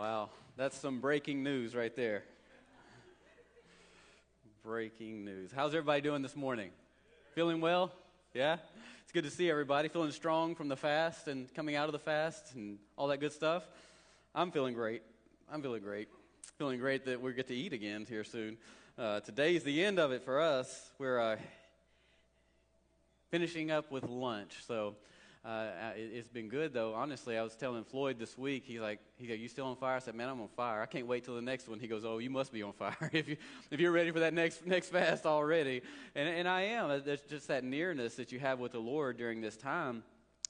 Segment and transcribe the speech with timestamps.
[0.00, 2.22] Wow, that's some breaking news right there.
[4.64, 5.50] Breaking news.
[5.54, 6.70] How's everybody doing this morning?
[7.34, 7.92] Feeling well?
[8.32, 8.56] Yeah?
[9.02, 9.90] It's good to see everybody.
[9.90, 13.34] Feeling strong from the fast and coming out of the fast and all that good
[13.34, 13.68] stuff?
[14.34, 15.02] I'm feeling great.
[15.52, 16.08] I'm feeling great.
[16.56, 18.56] Feeling great that we get to eat again here soon.
[18.96, 20.92] Uh, today's the end of it for us.
[20.98, 21.36] We're uh,
[23.30, 24.64] finishing up with lunch.
[24.66, 24.94] So,
[25.44, 26.92] uh, it, has been good though.
[26.94, 28.64] Honestly, I was telling Floyd this week.
[28.66, 30.82] He's like, "He's like, you still on fire?" I said, "Man, I'm on fire.
[30.82, 32.96] I can't wait till the next one." He goes, "Oh, you must be on fire
[33.12, 33.36] if you
[33.70, 35.80] if you're ready for that next next fast already."
[36.14, 37.02] And and I am.
[37.04, 40.02] There's just that nearness that you have with the Lord during this time.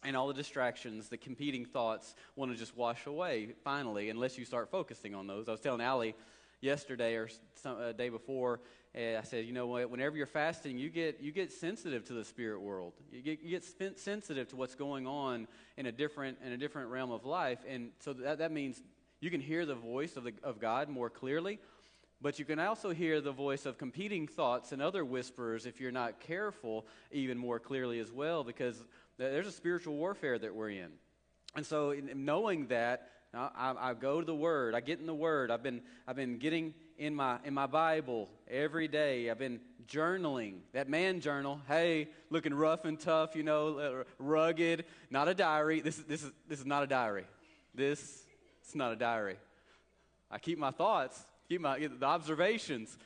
[0.03, 4.47] And all the distractions, the competing thoughts want to just wash away finally, unless you
[4.47, 5.47] start focusing on those.
[5.47, 6.15] I was telling Allie
[6.63, 8.61] yesterday or some uh, day before,
[8.97, 9.89] uh, I said, you know what?
[9.89, 12.95] Whenever you're fasting, you get you get sensitive to the spirit world.
[13.13, 16.91] You get, you get sensitive to what's going on in a different in a different
[16.91, 18.83] realm of life, and so that that means
[19.21, 21.61] you can hear the voice of the of God more clearly.
[22.23, 25.91] But you can also hear the voice of competing thoughts and other whispers if you're
[25.91, 28.83] not careful, even more clearly as well, because
[29.17, 30.91] there's a spiritual warfare that we're in.
[31.57, 34.75] And so, knowing that, I, I, go to the Word.
[34.75, 35.51] I get in the Word.
[35.51, 39.31] I've been, I've been getting in my, in my Bible every day.
[39.31, 40.59] I've been journaling.
[40.75, 44.85] That man journal, hey, looking rough and tough, you know, uh, rugged.
[45.11, 45.81] Not a diary.
[45.81, 47.25] This is, this is, this is not a diary.
[47.75, 48.01] This
[48.69, 49.39] is not a diary.
[50.31, 52.97] I keep my thoughts, keep my, the observations,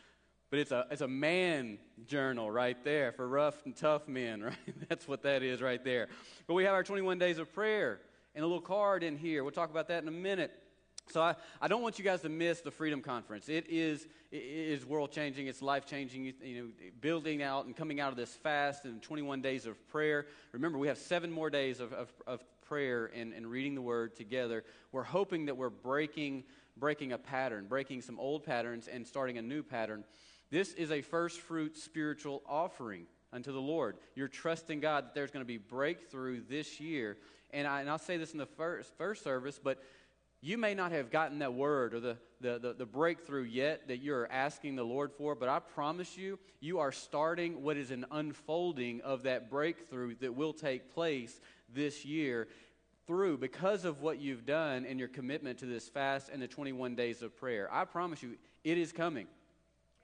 [0.51, 4.89] but it's a, it's a man journal right there for rough and tough men, right?
[4.89, 6.08] That's what that is right there.
[6.48, 8.01] But we have our 21 days of prayer
[8.34, 9.45] and a little card in here.
[9.45, 10.51] We'll talk about that in a minute.
[11.10, 13.48] So I, I don't want you guys to miss the Freedom Conference.
[13.48, 15.46] It is, it is world changing.
[15.46, 16.24] It's life changing.
[16.24, 16.69] You, you, know,
[17.00, 20.27] building out and coming out of this fast and 21 days of prayer.
[20.52, 24.16] Remember, we have seven more days of, of, of prayer and, and reading the Word
[24.16, 24.64] together.
[24.92, 26.44] We're hoping that we're breaking,
[26.77, 30.05] breaking a pattern, breaking some old patterns and starting a new pattern.
[30.50, 33.96] This is a first fruit spiritual offering unto the Lord.
[34.14, 37.18] You're trusting God that there's going to be breakthrough this year.
[37.50, 39.83] And, I, and I'll say this in the first, first service, but
[40.44, 44.02] you may not have gotten that word or the, the, the, the, breakthrough yet that
[44.02, 48.05] you're asking the Lord for, but I promise you, you are starting what is an
[48.10, 51.40] unfolding of that breakthrough that will take place
[51.72, 52.46] this year
[53.06, 56.94] through because of what you've done and your commitment to this fast and the 21
[56.94, 57.72] days of prayer.
[57.72, 59.28] I promise you, it is coming.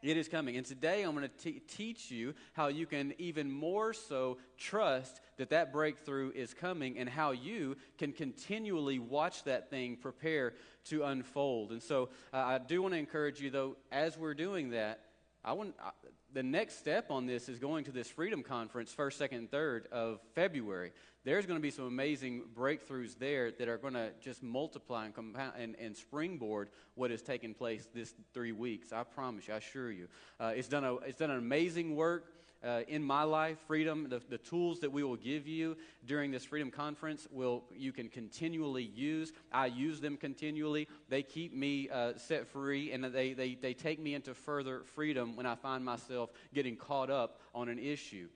[0.02, 0.56] It is coming.
[0.56, 5.50] And today I'm going to teach you how you can even more so trust that
[5.50, 10.54] that breakthrough is coming and how you can continually watch that thing prepare
[10.86, 11.72] to unfold.
[11.72, 15.00] And so uh, I do want to encourage you, though, as we're doing that,
[15.44, 15.90] I want, uh,
[16.32, 19.86] the next step on this is going to this Freedom Conference, first, second, and third
[19.92, 20.92] of February.
[21.22, 25.14] There's going to be some amazing breakthroughs there that are going to just multiply and,
[25.14, 28.92] compound, and, and springboard what has taken place this three weeks.
[28.92, 30.08] I promise you, I assure you.
[30.38, 32.32] Uh, it's, done a, it's done an amazing work
[32.62, 35.76] uh, in my life, freedom, the, the tools that we will give you
[36.06, 39.32] during this freedom conference will you can continually use.
[39.50, 40.86] I use them continually.
[41.08, 45.36] They keep me uh, set free, and they, they, they take me into further freedom
[45.36, 48.28] when I find myself getting caught up on an issue.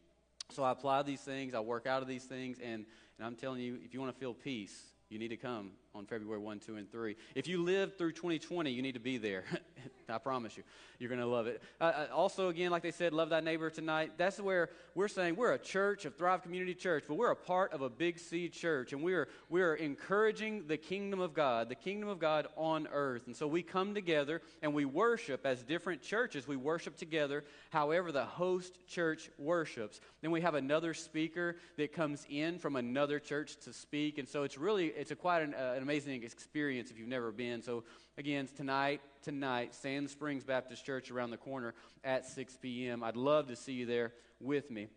[0.51, 2.85] So I apply these things, I work out of these things, and,
[3.19, 6.07] and I'm telling you, if you want to feel peace, you need to come on
[6.07, 7.17] February 1, 2, and 3.
[7.37, 9.45] If you live through 2020, you need to be there.
[10.09, 10.65] I promise you.
[10.99, 11.63] You're going to love it.
[11.81, 14.13] Uh, uh, also, again, like they said, love thy neighbor tonight.
[14.17, 17.73] That's where we're saying we're a church, a Thrive Community Church, but we're a part
[17.73, 22.09] of a big C church, and we're, we're encouraging the kingdom of God, the kingdom
[22.09, 23.27] of God on earth.
[23.27, 26.47] And so we come together and we worship as different churches.
[26.47, 30.01] We worship together however the host church worships.
[30.23, 34.19] Then we have another speaker that comes in from another church to speak.
[34.19, 37.31] And so it's really, it's a quite an, uh, an amazing experience if you've never
[37.31, 37.61] been.
[37.61, 37.85] So,
[38.17, 43.03] again, tonight, tonight, Sand Springs Baptist Church around the corner at 6 p.m.
[43.03, 44.89] I'd love to see you there with me.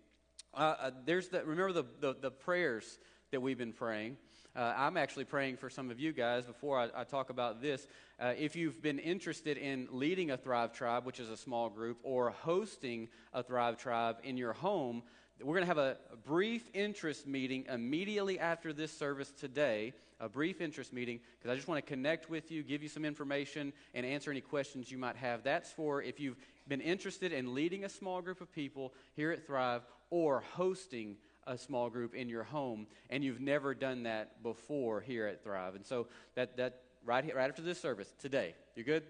[0.54, 3.00] Uh, uh, there's the, remember the, the, the, prayers
[3.32, 4.16] that we've been praying.
[4.56, 7.86] Uh, I'm actually praying for some of you guys before I, I talk about this.
[8.18, 11.98] Uh, if you've been interested in leading a Thrive Tribe, which is a small group,
[12.02, 15.04] or hosting a Thrive Tribe in your home,
[15.44, 20.28] we're going to have a, a, brief interest meeting immediately after this service today, a
[20.30, 23.74] brief interest meeting, because I just want to connect with you, give you some information,
[23.94, 25.44] and answer any questions you might have.
[25.44, 26.38] That's for if you've
[26.68, 31.58] been interested in leading a small group of people here at Thrive or hosting a
[31.58, 35.76] small group in your home, and you've never done that before here at Thrive.
[35.76, 39.04] And so that, that right, here, right after this service today, you good?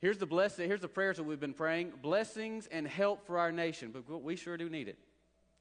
[0.00, 3.52] Here's the blessing, here's the prayers that we've been praying blessings and help for our
[3.52, 4.98] nation, but we sure do need it.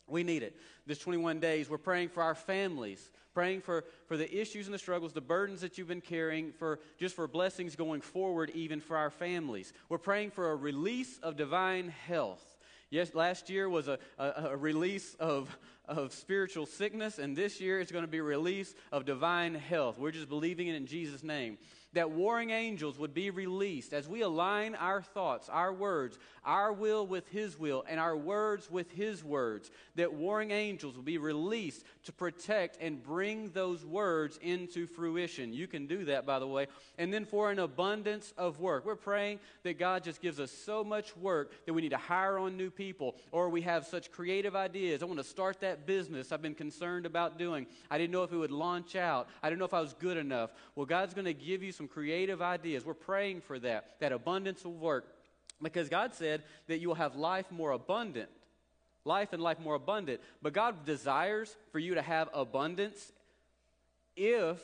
[0.09, 0.55] We need it.
[0.85, 4.79] This 21 days, we're praying for our families, praying for, for the issues and the
[4.79, 8.97] struggles, the burdens that you've been carrying, for just for blessings going forward, even for
[8.97, 9.73] our families.
[9.87, 12.43] We're praying for a release of divine health.
[12.89, 15.55] Yes, last year was a, a, a release of,
[15.87, 19.99] of spiritual sickness, and this year it's going to be a release of divine health.
[19.99, 21.59] We're just believing it in Jesus' name
[21.93, 27.05] that warring angels would be released as we align our thoughts, our words, our will
[27.07, 31.83] with His will, and our words with His words, that warring angels will be released
[32.03, 35.51] to protect and bring those words into fruition.
[35.51, 36.67] You can do that, by the way.
[36.97, 38.85] And then for an abundance of work.
[38.85, 42.37] We're praying that God just gives us so much work that we need to hire
[42.37, 45.01] on new people, or we have such creative ideas.
[45.01, 47.65] I want to start that business I've been concerned about doing.
[47.89, 50.17] I didn't know if it would launch out, I didn't know if I was good
[50.17, 50.51] enough.
[50.75, 52.83] Well, God's going to give you some creative ideas.
[52.83, 55.07] We're praying for that, that abundance of work,
[55.63, 58.29] because God said that you will have life more abundant.
[59.05, 60.19] Life and life more abundant.
[60.41, 63.13] But God desires for you to have abundance
[64.17, 64.59] if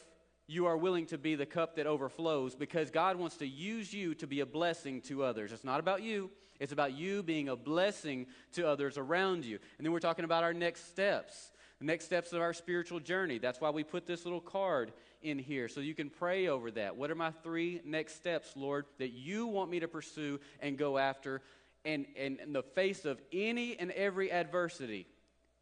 [0.46, 4.14] you are willing to be the cup that overflows because God wants to use you
[4.16, 5.54] to be a blessing to others.
[5.54, 6.30] It's not about you,
[6.60, 9.58] it's about you being a blessing to others around you.
[9.78, 13.38] And then we're talking about our next steps, the next steps of our spiritual journey.
[13.38, 16.96] That's why we put this little card in here so you can pray over that.
[16.96, 20.98] What are my three next steps, Lord, that you want me to pursue and go
[20.98, 21.42] after?
[21.84, 25.08] And, and in the face of any and every adversity,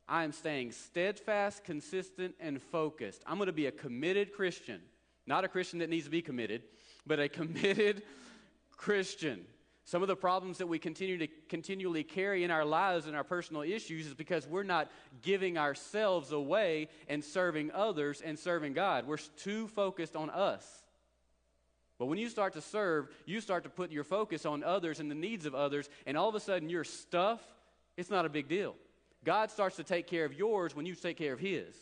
[0.07, 3.24] I am staying steadfast, consistent, and focused.
[3.25, 4.81] I'm going to be a committed Christian.
[5.25, 6.63] Not a Christian that needs to be committed,
[7.07, 8.04] but a committed
[8.77, 9.45] Christian.
[9.85, 13.24] Some of the problems that we continue to continually carry in our lives and our
[13.24, 14.89] personal issues is because we're not
[15.21, 19.06] giving ourselves away and serving others and serving God.
[19.06, 20.65] We're too focused on us.
[22.00, 25.12] But when you start to serve, you start to put your focus on others and
[25.12, 27.41] the needs of others, and all of a sudden your stuff,
[27.97, 28.75] it's not a big deal.
[29.24, 31.75] God starts to take care of yours when you take care of His.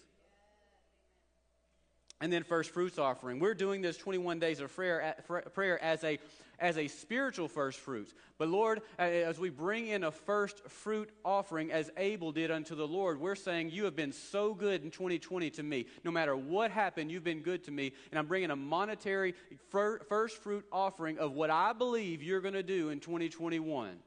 [2.22, 3.40] And then first fruits offering.
[3.40, 5.16] We're doing this 21 days of prayer,
[5.54, 6.20] prayer as a
[6.62, 8.14] as a spiritual first fruits.
[8.38, 12.88] But Lord, as we bring in a first fruit offering as Abel did unto the
[12.88, 15.88] Lord, we're saying, You have been so good in 2020 to me.
[16.06, 17.92] No matter what happened, you've been good to me.
[18.12, 19.34] And I'm bringing a monetary
[19.70, 23.98] first fruit offering of what I believe you're going to do in 2021.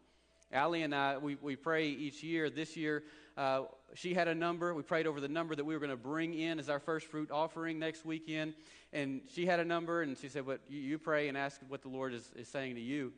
[0.52, 2.48] Allie and I, we, we pray each year.
[2.48, 3.02] This year,
[3.36, 3.62] uh,
[3.94, 4.74] she had a number.
[4.74, 7.06] We prayed over the number that we were going to bring in as our first
[7.06, 8.54] fruit offering next weekend
[8.94, 11.82] and she had a number, and she said, "What you, you pray and ask what
[11.82, 13.12] the Lord is, is saying to you."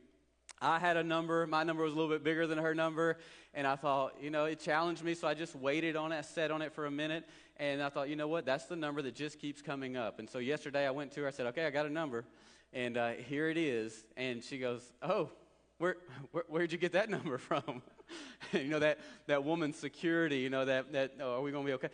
[0.60, 1.46] I had a number.
[1.46, 3.18] My number was a little bit bigger than her number,
[3.52, 6.50] and I thought, you know, it challenged me, so I just waited on it, sat
[6.50, 7.28] on it for a minute,
[7.58, 10.18] and I thought, you know what, that's the number that just keeps coming up.
[10.18, 11.28] And so yesterday I went to her.
[11.28, 12.24] I said, "Okay, I got a number,
[12.72, 15.30] and uh, here it is." And she goes, "Oh,
[15.78, 15.96] where,
[16.32, 17.82] where where'd you get that number from?"
[18.52, 20.38] you know that that woman's security.
[20.38, 21.88] You know that that oh, are we going to be okay?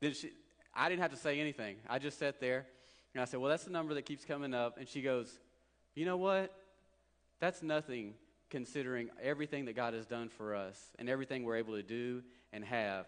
[0.00, 0.30] Then she,
[0.74, 1.76] I didn't have to say anything.
[1.88, 2.66] I just sat there
[3.14, 4.78] and I said, Well, that's the number that keeps coming up.
[4.78, 5.38] And she goes,
[5.94, 6.52] You know what?
[7.40, 8.14] That's nothing
[8.50, 12.22] considering everything that God has done for us and everything we're able to do
[12.52, 13.06] and have.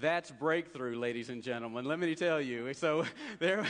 [0.00, 1.84] That's breakthrough, ladies and gentlemen.
[1.84, 2.72] Let me tell you.
[2.74, 3.04] So
[3.38, 3.64] there,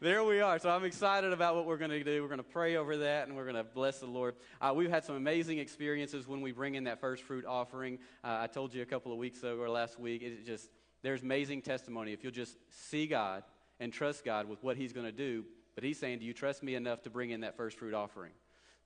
[0.00, 0.58] there we are.
[0.58, 2.20] So I'm excited about what we're going to do.
[2.20, 4.34] We're going to pray over that and we're going to bless the Lord.
[4.60, 7.98] Uh, we've had some amazing experiences when we bring in that first fruit offering.
[8.24, 10.22] Uh, I told you a couple of weeks ago or last week.
[10.22, 10.68] It just
[11.02, 13.44] there's amazing testimony if you'll just see God
[13.78, 15.44] and trust God with what He's going to do.
[15.76, 18.32] But He's saying, Do you trust me enough to bring in that first fruit offering?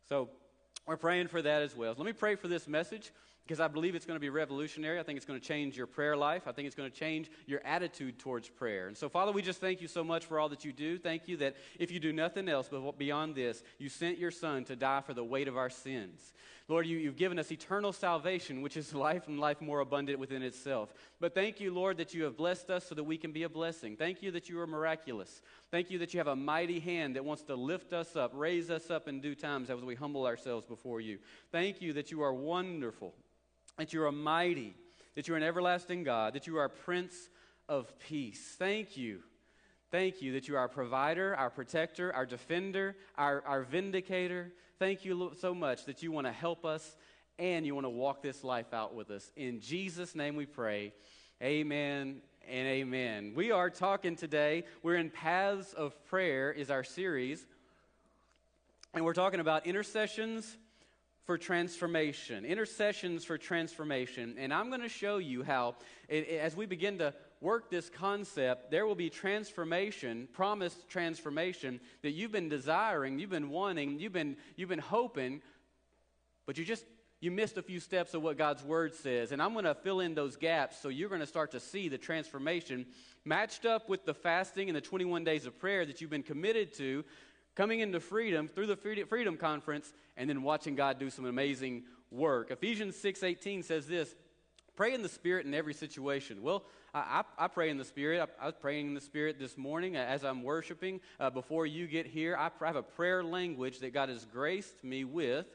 [0.08, 0.28] So
[0.86, 1.94] we're praying for that as well.
[1.94, 3.12] So let me pray for this message
[3.44, 5.00] because I believe it's going to be revolutionary.
[5.00, 6.42] I think it's going to change your prayer life.
[6.46, 8.86] I think it's going to change your attitude towards prayer.
[8.86, 10.98] And so, Father, we just thank you so much for all that you do.
[10.98, 14.64] Thank you that if you do nothing else but beyond this, you sent your Son
[14.66, 16.32] to die for the weight of our sins.
[16.68, 20.42] Lord, you, have given us eternal salvation, which is life and life more abundant within
[20.42, 20.94] itself.
[21.20, 23.48] But thank you, Lord, that you have blessed us so that we can be a
[23.48, 23.96] blessing.
[23.96, 25.42] Thank you that you are miraculous.
[25.70, 28.70] Thank you that you have a mighty hand that wants to lift us up, raise
[28.70, 31.18] us up in due times as we humble ourselves before you.
[31.50, 33.14] Thank you that you are wonderful,
[33.78, 34.74] that you are mighty,
[35.14, 37.14] that you are an everlasting God, that you are Prince
[37.68, 38.54] of Peace.
[38.58, 39.20] Thank you.
[39.90, 44.50] Thank you that you are our provider, our protector, our defender, our, our vindicator.
[44.78, 46.96] Thank you so much that you want to help us
[47.38, 49.30] and you want to walk this life out with us.
[49.36, 50.92] In Jesus' name we pray.
[51.42, 53.32] Amen and amen.
[53.34, 57.44] We are talking today, we're in Paths of Prayer, is our series.
[58.94, 60.56] And we're talking about intercessions
[61.24, 62.44] for transformation.
[62.44, 64.34] Intercessions for transformation.
[64.38, 65.76] And I'm going to show you how,
[66.08, 71.80] it, it, as we begin to work this concept, there will be transformation, promised transformation
[72.02, 75.42] that you've been desiring, you've been wanting, you've been, you've been hoping,
[76.46, 76.84] but you just
[77.22, 79.30] you missed a few steps of what God's Word says.
[79.30, 81.88] And I'm going to fill in those gaps so you're going to start to see
[81.88, 82.84] the transformation
[83.24, 86.74] matched up with the fasting and the 21 days of prayer that you've been committed
[86.74, 87.04] to,
[87.54, 92.50] coming into freedom through the Freedom Conference, and then watching God do some amazing work.
[92.50, 94.14] Ephesians 6:18 says this,
[94.76, 96.42] pray in the Spirit in every situation.
[96.42, 98.20] Well, I, I, I pray in the Spirit.
[98.20, 101.00] I, I, was praying in the Spirit this morning as I'm worshiping.
[101.20, 104.82] Uh, before you get here, I, I have a prayer language that God has graced
[104.82, 105.46] me with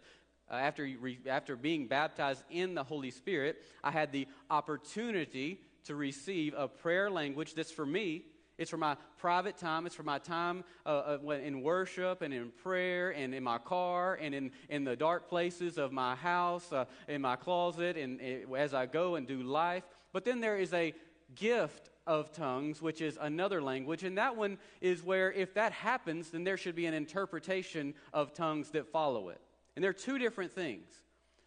[0.49, 0.89] uh, after,
[1.27, 7.09] after being baptized in the Holy Spirit, I had the opportunity to receive a prayer
[7.09, 8.25] language that's for me.
[8.57, 9.85] It's for my private time.
[9.85, 14.17] It's for my time uh, uh, in worship and in prayer and in my car
[14.19, 18.55] and in, in the dark places of my house, uh, in my closet, and, and
[18.55, 19.83] as I go and do life.
[20.11, 20.93] But then there is a
[21.35, 24.03] gift of tongues, which is another language.
[24.03, 28.33] And that one is where, if that happens, then there should be an interpretation of
[28.33, 29.41] tongues that follow it.
[29.75, 30.87] And they're two different things.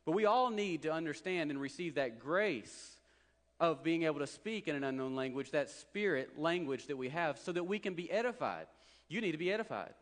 [0.05, 3.00] But we all need to understand and receive that grace
[3.61, 7.39] of being able to speak in an unknown language, that spirit language that we have,
[7.39, 8.67] so that we can be edified.
[9.09, 9.93] You need to be edified.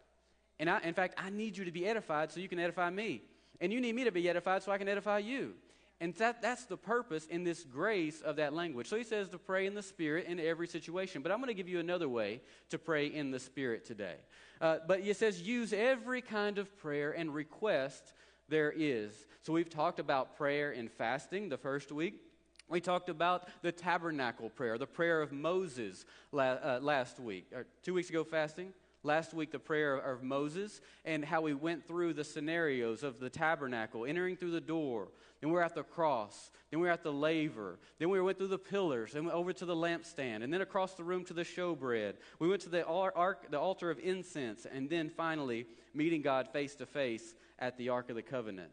[0.61, 3.23] And I, in fact, I need you to be edified so you can edify me.
[3.61, 5.55] And you need me to be edified so I can edify you.
[6.01, 8.87] And that, that's the purpose in this grace of that language.
[8.87, 11.23] So he says to pray in the Spirit in every situation.
[11.23, 14.15] But I'm going to give you another way to pray in the Spirit today.
[14.61, 18.13] Uh, but he says use every kind of prayer and request
[18.49, 19.13] there is.
[19.43, 22.21] So we've talked about prayer and fasting the first week.
[22.69, 27.95] We talked about the tabernacle prayer, the prayer of Moses uh, last week, or two
[27.95, 28.73] weeks ago, fasting.
[29.05, 33.31] Last week, the prayer of Moses, and how we went through the scenarios of the
[33.31, 35.09] tabernacle, entering through the door.
[35.41, 36.51] Then we were at the cross.
[36.71, 37.79] Then we were at the laver.
[38.01, 41.05] Then we went through the pillars, and over to the lampstand, and then across the
[41.05, 42.15] room to the showbread.
[42.41, 46.75] We went to the, ark, the altar of incense, and then finally meeting God face
[46.75, 48.73] to face at the Ark of the Covenant.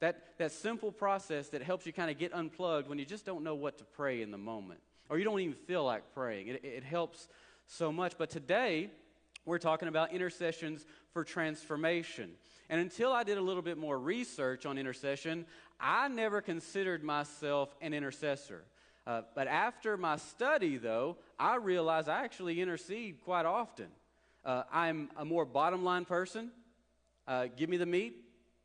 [0.00, 3.44] That, that simple process that helps you kind of get unplugged when you just don't
[3.44, 6.48] know what to pray in the moment, or you don't even feel like praying.
[6.48, 7.28] It, it helps
[7.66, 8.14] so much.
[8.16, 8.90] But today,
[9.44, 12.30] we're talking about intercessions for transformation.
[12.68, 15.44] And until I did a little bit more research on intercession,
[15.78, 18.64] I never considered myself an intercessor.
[19.06, 23.86] Uh, but after my study, though, I realized I actually intercede quite often.
[24.44, 26.50] Uh, I'm a more bottom line person.
[27.26, 28.14] Uh, give me the meat,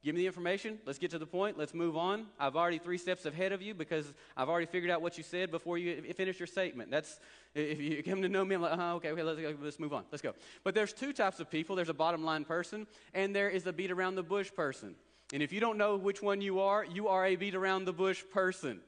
[0.06, 2.28] give me the information, let's get to the point, let's move on.
[2.40, 5.50] I've already three steps ahead of you because I've already figured out what you said
[5.50, 6.92] before you finish your statement.
[6.92, 7.20] That's,
[7.56, 10.04] if you come to know me, I'm like, uh okay, okay let's, let's move on,
[10.12, 10.34] let's go.
[10.64, 12.86] But there's two types of people there's a bottom line person,
[13.16, 14.94] and there is a beat around the bush person.
[15.34, 17.94] And if you don't know which one you are, you are a beat around the
[17.94, 18.82] bush person.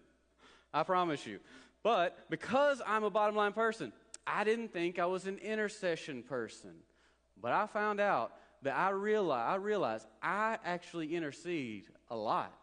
[0.72, 1.40] I promise you.
[1.82, 3.92] But because I'm a bottom line person,
[4.28, 6.76] I didn't think I was an intercession person.
[7.42, 8.34] But I found out
[8.64, 12.54] that I realize, I realize I actually intercede a lot.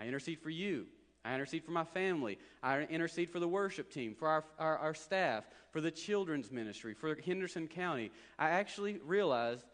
[0.00, 0.86] I intercede for you.
[1.24, 2.38] I intercede for my family.
[2.62, 6.94] I intercede for the worship team, for our, our, our staff, for the children's ministry,
[6.94, 8.10] for Henderson County.
[8.38, 9.64] I actually realize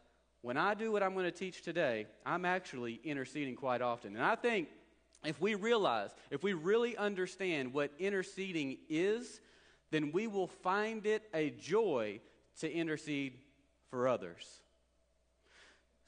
[0.42, 4.14] when I do what I'm going to teach today, I'm actually interceding quite often.
[4.14, 4.68] And I think
[5.25, 9.40] if we realize, if we really understand what interceding is,
[9.90, 12.21] then we will find it a joy
[12.61, 13.38] to intercede
[13.88, 14.61] for others.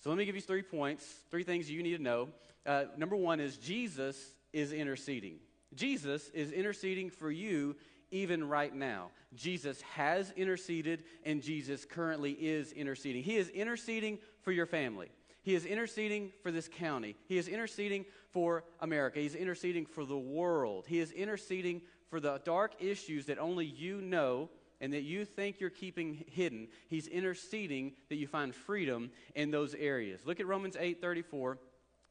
[0.07, 2.29] So let me give you three points, three things you need to know.
[2.65, 4.17] Uh, number one is Jesus
[4.53, 5.41] is interceding.
[5.75, 7.75] Jesus is interceding for you
[8.13, 9.11] even right now.
[9.35, 13.25] Jesus has interceded, and Jesus currently is interceding.
[13.25, 15.09] He is interceding for your family.
[15.43, 17.17] He is interceding for this county.
[17.27, 19.19] He is interceding for America.
[19.19, 20.85] He's interceding for the world.
[20.87, 25.61] He is interceding for the dark issues that only you know and that you think
[25.61, 30.21] you're keeping hidden, he's interceding that you find freedom in those areas.
[30.25, 31.59] Look at Romans 8:34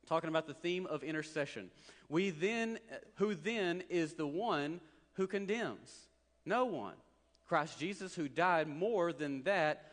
[0.06, 1.72] talking about the theme of intercession.
[2.10, 2.80] We then
[3.16, 4.82] who then is the one
[5.14, 6.08] who condemns?
[6.46, 6.96] No one.
[7.48, 9.92] Christ Jesus who died more than that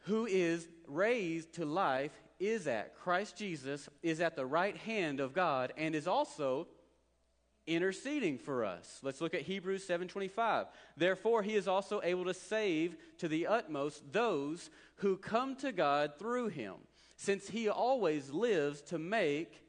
[0.00, 5.32] who is raised to life is at Christ Jesus is at the right hand of
[5.32, 6.66] God and is also
[7.66, 9.00] interceding for us.
[9.02, 10.68] Let's look at Hebrews 7:25.
[10.96, 16.18] Therefore he is also able to save to the utmost those who come to God
[16.18, 16.74] through him,
[17.16, 19.62] since he always lives to make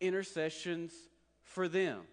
[0.00, 0.92] intercessions
[1.42, 2.06] for them.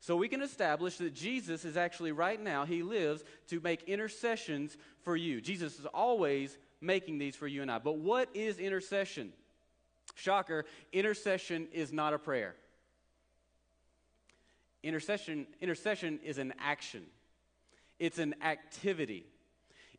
[0.00, 4.76] So we can establish that Jesus is actually right now he lives to make intercessions
[5.02, 5.40] for you.
[5.40, 7.78] Jesus is always making these for you and I.
[7.78, 9.32] But what is intercession?
[10.14, 12.56] Shocker, intercession is not a prayer.
[14.82, 17.02] Intercession, intercession is an action,
[17.98, 19.26] it's an activity.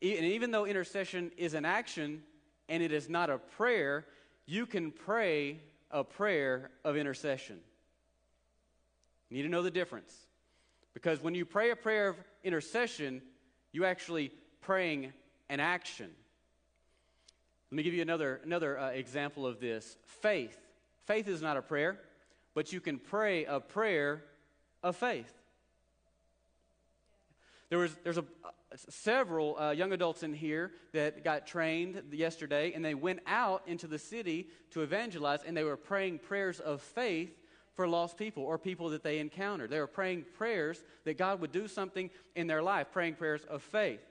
[0.02, 2.24] And even though intercession is an action
[2.68, 4.08] and it is not a prayer,
[4.48, 5.60] you can pray
[5.92, 7.60] a prayer of intercession.
[9.30, 10.14] You need to know the difference.
[10.94, 13.22] Because when you pray a prayer of intercession,
[13.72, 15.14] you are actually praying
[15.50, 16.10] an action.
[17.72, 19.96] Let me give you another, another uh, example of this.
[20.22, 20.58] Faith.
[21.06, 22.00] Faith is not a prayer,
[22.54, 24.24] but you can pray a prayer
[24.84, 25.34] of faith.
[27.70, 28.26] There was there's a,
[28.90, 33.88] several uh, young adults in here that got trained yesterday, and they went out into
[33.88, 37.38] the city to evangelize, and they were praying prayers of faith
[37.74, 39.70] for lost people or people that they encountered.
[39.70, 43.62] They were praying prayers that God would do something in their life, praying prayers of
[43.62, 44.02] faith.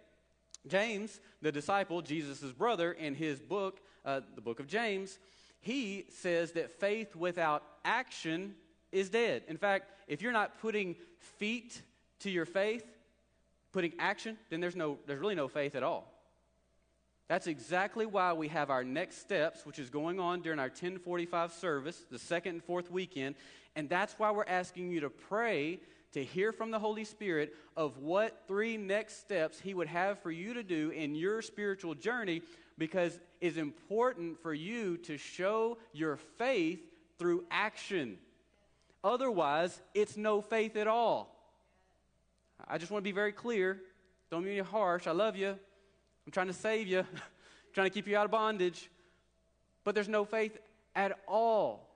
[0.67, 5.19] James, the disciple, Jesus' brother, in his book, uh, the book of James,
[5.61, 8.55] he says that faith without action
[8.93, 9.43] is dead.
[9.49, 11.83] In fact, if you're not putting feet
[12.21, 12.85] to your faith,
[13.73, 16.13] putting action, then there's, no, there's really no faith at all.
[17.29, 21.53] That's exactly why we have our next steps, which is going on during our 1045
[21.53, 23.37] service, the second and fourth weekend.
[23.77, 25.79] And that's why we're asking you to pray
[26.13, 30.33] to hear from the Holy Spirit of what three next steps He would have for
[30.33, 32.43] you to do in your spiritual journey
[32.79, 36.81] because it's important for you to show your faith
[37.19, 38.19] through action.
[39.03, 41.35] Otherwise, it's no faith at all.
[42.69, 43.81] I just want to be very clear.
[44.31, 45.07] Don't mean you harsh.
[45.07, 45.49] I love you.
[45.49, 47.05] I'm trying to save you,
[47.73, 48.91] trying to keep you out of bondage.
[49.85, 50.59] But there's no faith
[50.95, 51.89] at all.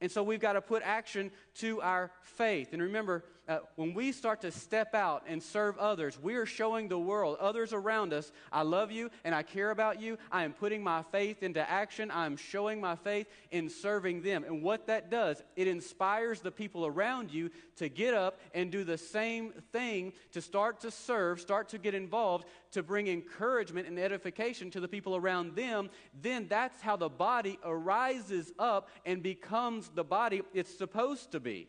[0.00, 2.72] And so we've got to put action to our faith.
[2.72, 6.86] And remember, uh, when we start to step out and serve others, we are showing
[6.86, 10.18] the world, others around us, I love you and I care about you.
[10.30, 12.12] I am putting my faith into action.
[12.12, 14.44] I am showing my faith in serving them.
[14.44, 18.84] And what that does, it inspires the people around you to get up and do
[18.84, 23.98] the same thing, to start to serve, start to get involved, to bring encouragement and
[23.98, 25.90] edification to the people around them.
[26.22, 31.66] Then that's how the body arises up and becomes the body it's supposed to be.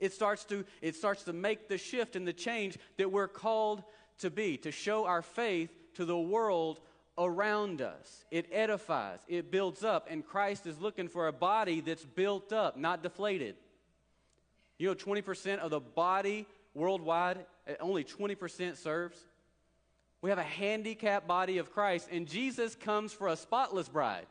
[0.00, 3.82] It starts to, it starts to make the shift and the change that we're called
[4.18, 6.80] to be, to show our faith to the world
[7.18, 8.24] around us.
[8.30, 12.76] It edifies, it builds up, and Christ is looking for a body that's built up,
[12.76, 13.56] not deflated.
[14.78, 19.18] You know, 20% of the body worldwide, eh, only 20% serves.
[20.20, 24.26] We have a handicapped body of Christ, and Jesus comes for a spotless bride.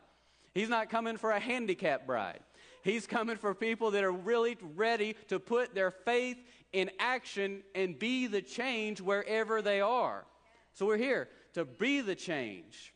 [0.54, 2.40] He's not coming for a handicapped bride.
[2.86, 6.38] He's coming for people that are really ready to put their faith
[6.72, 10.24] in action and be the change wherever they are.
[10.72, 12.94] So we're here to be the change.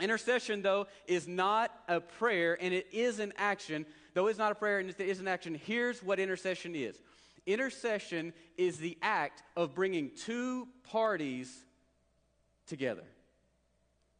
[0.00, 3.86] Intercession, though, is not a prayer and it is an action.
[4.14, 7.00] Though it's not a prayer and it is an action, here's what intercession is
[7.46, 11.64] intercession is the act of bringing two parties
[12.66, 13.04] together.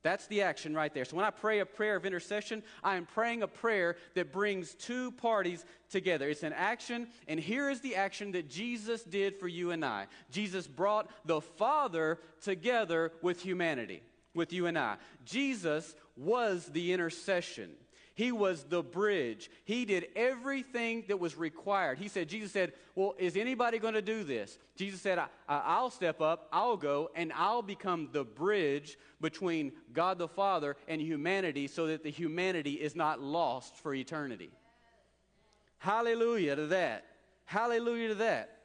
[0.02, 1.04] That's the action right there.
[1.04, 4.74] So when I pray a prayer of intercession, I am praying a prayer that brings
[4.74, 6.28] two parties together.
[6.28, 10.06] It's an action, and here is the action that Jesus did for you and I.
[10.30, 14.02] Jesus brought the Father together with humanity,
[14.34, 14.96] with you and I.
[15.24, 17.70] Jesus was the intercession.
[18.18, 19.48] He was the bridge.
[19.64, 21.98] He did everything that was required.
[21.98, 24.58] He said, Jesus said, Well, is anybody going to do this?
[24.74, 30.18] Jesus said, I, will step up, I'll go, and I'll become the bridge between God
[30.18, 34.50] the Father and humanity so that the humanity is not lost for eternity.
[35.78, 37.04] Hallelujah to that.
[37.44, 38.62] Hallelujah to that.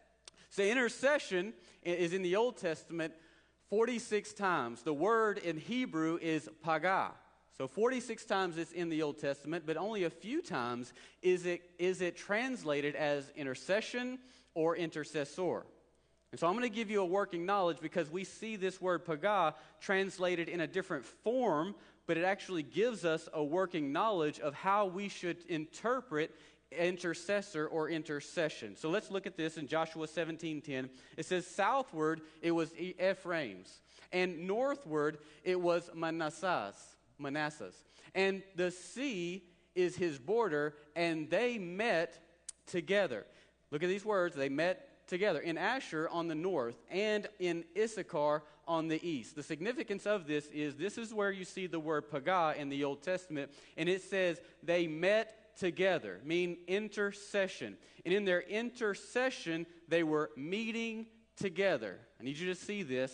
[0.50, 3.14] So, intercession is in the Old Testament
[3.70, 4.82] 46 times.
[4.82, 7.12] The word in Hebrew is pagah.
[7.58, 11.62] So 46 times it's in the Old Testament, but only a few times is it,
[11.78, 14.18] is it translated as intercession
[14.56, 15.64] or intercessor.
[16.32, 19.06] And so I'm going to give you a working knowledge because we see this word
[19.06, 21.76] pagah translated in a different form,
[22.08, 26.36] but it actually gives us a working knowledge of how we should interpret
[26.72, 28.76] intercessor or intercession.
[28.76, 30.90] So let's look at this in Joshua 17:10.
[31.18, 36.93] It says southward it was Ephraim's, and northward it was Manasseh's.
[37.18, 37.72] Manasseh.
[38.16, 39.44] And the sea
[39.76, 42.20] is his border, and they met
[42.68, 43.26] together.
[43.72, 44.36] Look at these words.
[44.36, 49.36] They met together in Asher on the north and in Issachar on the east.
[49.36, 52.84] The significance of this is this is where you see the word pagah in the
[52.84, 57.78] Old Testament, and it says they met together, mean intercession.
[58.06, 62.00] And in their intercession, they were meeting together.
[62.20, 63.12] I need you to see this.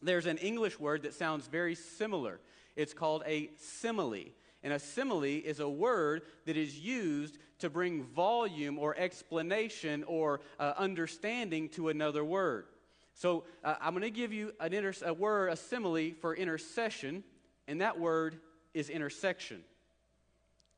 [0.00, 2.40] There's an English word that sounds very similar.
[2.78, 4.32] It's called a simile.
[4.62, 10.40] And a simile is a word that is used to bring volume or explanation or
[10.60, 12.66] uh, understanding to another word.
[13.14, 17.24] So uh, I'm going to give you an inter- a word, a simile for intercession,
[17.66, 18.38] and that word
[18.74, 19.64] is intersection.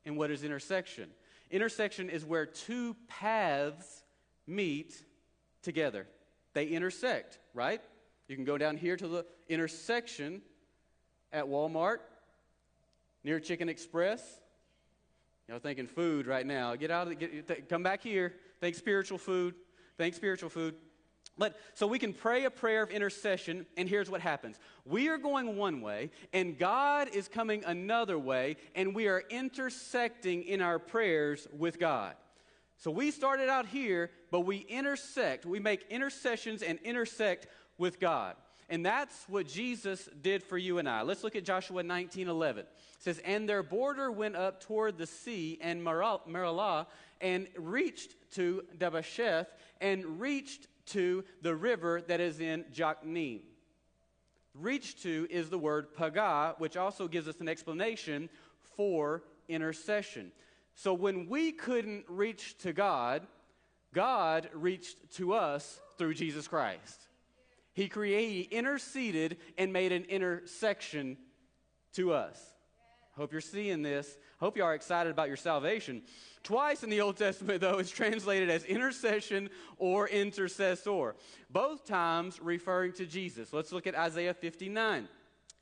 [0.03, 1.11] And what is intersection?
[1.51, 4.03] Intersection is where two paths
[4.47, 4.95] meet
[5.61, 6.07] together.
[6.55, 7.81] They intersect, right?
[8.27, 10.41] You can go down here to the intersection
[11.31, 11.97] at Walmart,
[13.23, 14.21] near Chicken Express.
[15.47, 16.75] Y'all thinking food right now.
[16.75, 18.35] Get out of the, get, come back here.
[18.59, 19.55] Think spiritual food.
[19.97, 20.75] Think spiritual food.
[21.37, 24.57] But so we can pray a prayer of intercession, and here's what happens.
[24.85, 30.43] We are going one way, and God is coming another way, and we are intersecting
[30.43, 32.15] in our prayers with God.
[32.77, 35.45] So we started out here, but we intersect.
[35.45, 38.35] We make intercessions and intersect with God.
[38.71, 41.01] And that's what Jesus did for you and I.
[41.01, 42.61] Let's look at Joshua 19 11.
[42.61, 42.67] It
[42.99, 46.87] says, And their border went up toward the sea and Maralah
[47.19, 49.47] and reached to Dabasheth
[49.81, 53.41] and reached to the river that is in Jokneam.
[54.53, 58.29] Reach to is the word pagah, which also gives us an explanation
[58.77, 60.31] for intercession.
[60.75, 63.27] So when we couldn't reach to God,
[63.93, 67.07] God reached to us through Jesus Christ.
[67.73, 71.17] He created, he interceded and made an intersection
[71.93, 72.39] to us.
[73.15, 74.17] Hope you're seeing this.
[74.39, 76.01] Hope you are excited about your salvation.
[76.43, 81.15] Twice in the Old Testament, though, it's translated as intercession or intercessor,
[81.49, 83.53] both times referring to Jesus.
[83.53, 85.07] Let's look at Isaiah 59.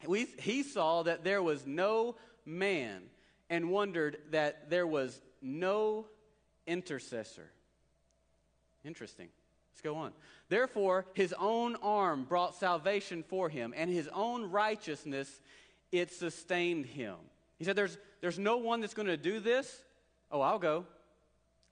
[0.07, 3.01] We, he saw that there was no man
[3.49, 6.05] and wondered that there was no
[6.65, 7.51] intercessor.
[8.85, 9.27] Interesting.
[9.79, 10.11] Let's go on.
[10.49, 15.39] Therefore, his own arm brought salvation for him, and his own righteousness,
[15.91, 17.15] it sustained him.
[17.57, 19.83] He said, There's, there's no one that's going to do this
[20.31, 20.85] Oh, I'll go.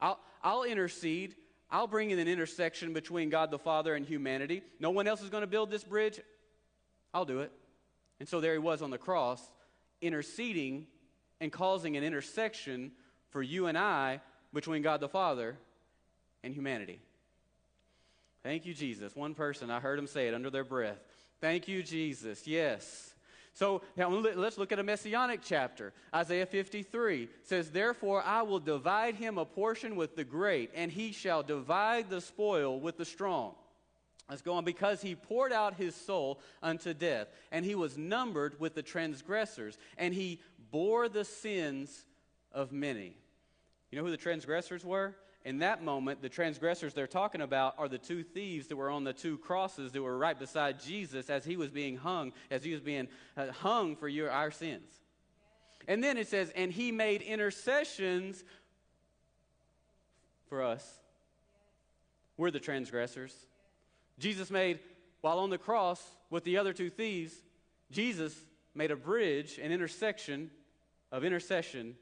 [0.01, 1.35] I'll, I'll intercede.
[1.69, 4.63] I'll bring in an intersection between God the Father and humanity.
[4.79, 6.19] No one else is going to build this bridge.
[7.13, 7.51] I'll do it.
[8.19, 9.41] And so there he was on the cross,
[10.01, 10.87] interceding
[11.39, 12.91] and causing an intersection
[13.29, 14.21] for you and I
[14.53, 15.57] between God the Father
[16.43, 16.99] and humanity.
[18.47, 19.13] Thank you, Jesus.
[19.13, 21.03] One person, I heard him say it under their breath.
[21.41, 22.47] Thank you, Jesus.
[22.47, 23.13] Yes.
[23.51, 25.91] So now let's look at a messianic chapter.
[26.15, 31.11] Isaiah 53 says, Therefore I will divide him a portion with the great, and he
[31.11, 33.53] shall divide the spoil with the strong.
[34.29, 34.63] Let's go on.
[34.63, 39.77] Because he poured out his soul unto death, and he was numbered with the transgressors,
[39.97, 40.39] and he
[40.71, 42.05] bore the sins
[42.53, 43.17] of many.
[43.91, 45.17] You know who the transgressors were?
[45.47, 49.05] In that moment, the transgressors they're talking about are the two thieves that were on
[49.05, 52.73] the two crosses that were right beside Jesus as he was being hung, as he
[52.73, 53.07] was being
[53.37, 54.91] uh, hung for your, our sins.
[55.87, 58.43] And then it says, and he made intercessions
[60.49, 60.85] for us.
[62.35, 63.33] We're the transgressors.
[64.19, 64.79] Jesus made,
[65.21, 67.33] while on the cross with the other two thieves,
[67.89, 68.35] Jesus
[68.75, 70.51] made a bridge, an intersection
[71.09, 71.95] of intercession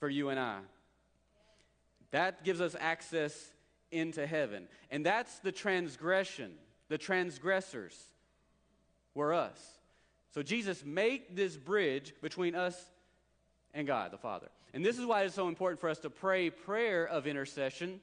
[0.00, 0.58] for you and I.
[2.12, 3.52] That gives us access
[3.90, 4.68] into heaven.
[4.90, 6.52] And that's the transgression.
[6.88, 7.96] The transgressors
[9.14, 9.58] were us.
[10.32, 12.76] So Jesus made this bridge between us
[13.74, 14.48] and God the Father.
[14.72, 18.00] And this is why it's so important for us to pray prayer of intercession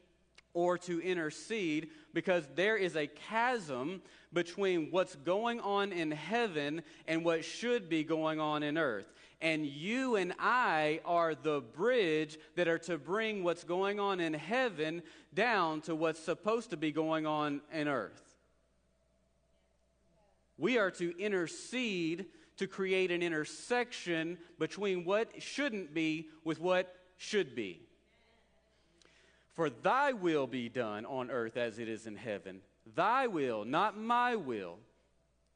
[0.57, 4.01] or to intercede because there is a chasm
[4.33, 9.13] between what's going on in heaven and what should be going on in earth.
[9.39, 14.33] And you and I are the bridge that are to bring what's going on in
[14.33, 18.23] heaven down to what's supposed to be going on in earth.
[20.57, 22.25] We are to intercede
[22.57, 27.86] to create an intersection between what shouldn't be with what should be.
[29.57, 32.61] For thy will be done on earth as it is in heaven.
[32.95, 34.77] Thy will, not my will.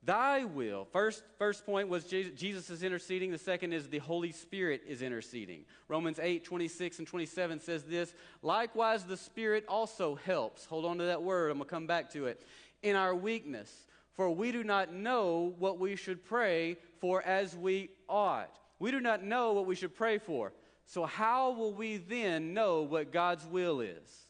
[0.02, 0.86] Thy will.
[0.86, 3.30] First, first point was Jesus is interceding.
[3.30, 5.66] The second is the Holy Spirit is interceding.
[5.88, 10.66] Romans 8, 26 and 27 says this Likewise, the Spirit also helps.
[10.66, 11.52] Hold on to that word.
[11.52, 12.42] I'm going to come back to it.
[12.82, 13.72] In our weakness.
[14.14, 18.58] For we do not know what we should pray for as we ought.
[18.80, 20.54] We do not know what we should pray for.
[20.92, 24.28] So, how will we then know what God's will is?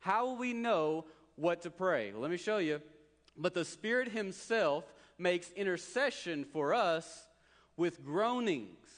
[0.00, 1.04] How will we know
[1.36, 2.10] what to pray?
[2.10, 2.82] Well, let me show you.
[3.36, 7.28] But the Spirit Himself makes intercession for us
[7.76, 8.88] with groanings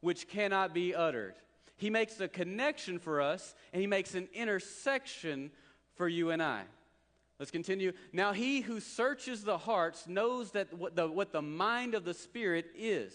[0.00, 1.34] which cannot be uttered.
[1.76, 5.52] He makes a connection for us, and He makes an intersection
[5.94, 6.62] for you and I.
[7.38, 7.92] Let's continue.
[8.12, 12.14] Now, He who searches the hearts knows that what the, what the mind of the
[12.14, 13.14] Spirit is,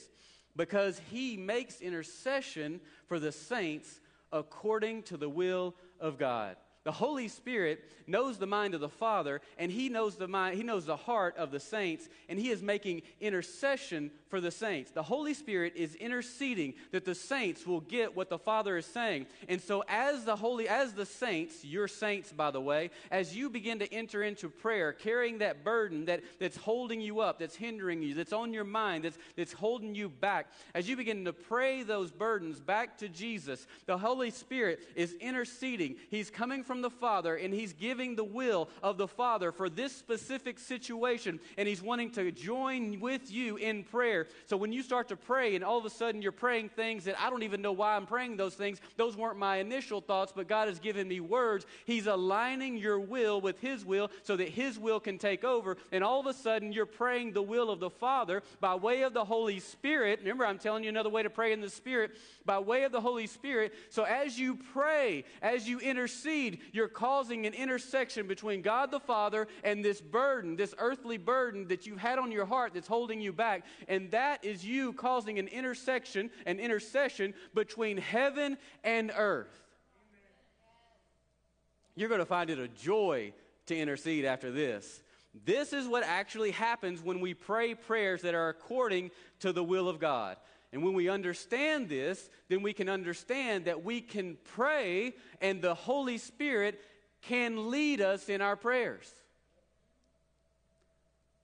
[0.55, 3.99] because He makes intercession for the saints
[4.31, 6.57] according to the will of God.
[6.83, 10.63] The Holy Spirit knows the mind of the Father, and He knows the mind, He
[10.63, 14.89] knows the heart of the saints, and He is making intercession for the saints.
[14.89, 19.27] The Holy Spirit is interceding that the saints will get what the Father is saying.
[19.47, 23.51] And so as the holy as the saints, your saints by the way, as you
[23.51, 28.01] begin to enter into prayer, carrying that burden that, that's holding you up, that's hindering
[28.01, 31.83] you, that's on your mind, that's, that's holding you back, as you begin to pray
[31.83, 35.95] those burdens back to Jesus, the Holy Spirit is interceding.
[36.09, 39.69] He's coming from from the Father and he's giving the will of the Father for
[39.69, 44.25] this specific situation and he's wanting to join with you in prayer.
[44.47, 47.13] So when you start to pray and all of a sudden you're praying things that
[47.21, 50.47] I don't even know why I'm praying those things, those weren't my initial thoughts, but
[50.47, 51.67] God has given me words.
[51.85, 55.77] He's aligning your will with his will so that his will can take over.
[55.91, 59.13] And all of a sudden you're praying the will of the Father by way of
[59.13, 60.21] the Holy Spirit.
[60.21, 62.99] Remember, I'm telling you another way to pray in the Spirit by way of the
[62.99, 63.75] Holy Spirit.
[63.91, 69.47] So as you pray, as you intercede, you're causing an intersection between God the Father
[69.63, 73.33] and this burden, this earthly burden that you've had on your heart that's holding you
[73.33, 73.65] back.
[73.87, 79.59] And that is you causing an intersection, an intercession between heaven and earth.
[81.95, 83.33] You're going to find it a joy
[83.67, 85.01] to intercede after this.
[85.45, 89.89] This is what actually happens when we pray prayers that are according to the will
[89.89, 90.37] of God.
[90.73, 95.75] And when we understand this, then we can understand that we can pray and the
[95.75, 96.81] Holy Spirit
[97.21, 99.09] can lead us in our prayers.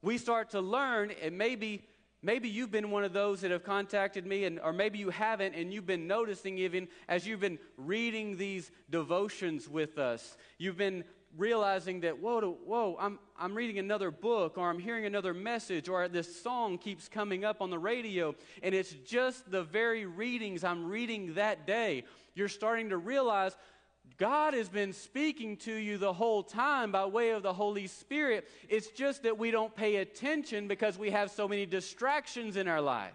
[0.02, 1.86] We start to learn, and maybe
[2.22, 5.56] maybe you've been one of those that have contacted me and or maybe you haven't
[5.56, 11.06] and you've been noticing even as you've been reading these devotions with us you've been
[11.38, 16.08] realizing that, whoa, whoa, I'm, I'm reading another book or I'm hearing another message or
[16.08, 20.90] this song keeps coming up on the radio and it's just the very readings I'm
[20.90, 22.04] reading that day.
[22.34, 23.56] You're starting to realize
[24.18, 28.50] God has been speaking to you the whole time by way of the Holy Spirit.
[28.68, 32.82] It's just that we don't pay attention because we have so many distractions in our
[32.82, 33.14] life.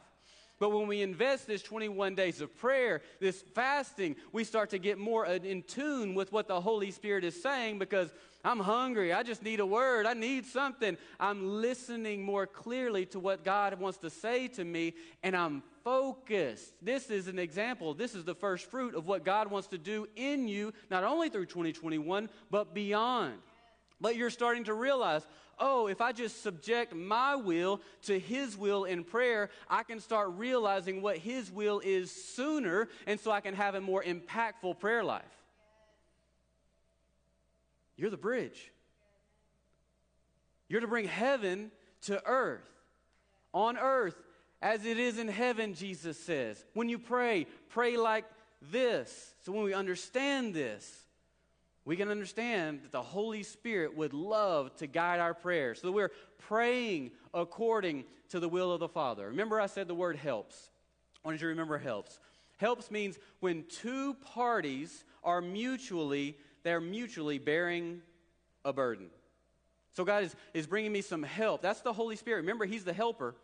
[0.58, 4.98] But when we invest this 21 days of prayer, this fasting, we start to get
[4.98, 8.10] more in tune with what the Holy Spirit is saying because
[8.44, 9.12] I'm hungry.
[9.12, 10.06] I just need a word.
[10.06, 10.96] I need something.
[11.18, 16.72] I'm listening more clearly to what God wants to say to me, and I'm focused.
[16.82, 17.94] This is an example.
[17.94, 21.30] This is the first fruit of what God wants to do in you, not only
[21.30, 23.34] through 2021, but beyond.
[24.04, 25.26] But you're starting to realize,
[25.58, 30.32] oh, if I just subject my will to His will in prayer, I can start
[30.36, 35.02] realizing what His will is sooner, and so I can have a more impactful prayer
[35.02, 35.24] life.
[37.96, 38.70] You're the bridge.
[40.68, 41.70] You're to bring heaven
[42.02, 42.68] to earth.
[43.54, 44.20] On earth,
[44.60, 46.62] as it is in heaven, Jesus says.
[46.74, 48.26] When you pray, pray like
[48.70, 49.32] this.
[49.46, 51.03] So when we understand this,
[51.84, 55.80] we can understand that the Holy Spirit would love to guide our prayers.
[55.80, 59.26] So that we're praying according to the will of the Father.
[59.28, 60.70] Remember, I said the word helps.
[61.24, 62.20] I want you to remember helps.
[62.56, 68.00] Helps means when two parties are mutually, they're mutually bearing
[68.64, 69.08] a burden.
[69.92, 71.62] So God is, is bringing me some help.
[71.62, 72.38] That's the Holy Spirit.
[72.38, 73.34] Remember, He's the helper.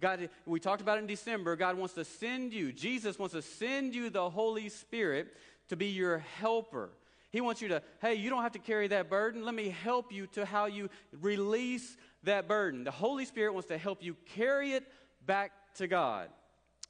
[0.00, 1.56] God, we talked about it in December.
[1.56, 5.34] God wants to send you, Jesus wants to send you the Holy Spirit
[5.68, 6.90] to be your helper.
[7.30, 9.44] He wants you to, hey, you don't have to carry that burden.
[9.44, 10.88] Let me help you to how you
[11.20, 12.84] release that burden.
[12.84, 14.84] The Holy Spirit wants to help you carry it
[15.26, 16.28] back to God.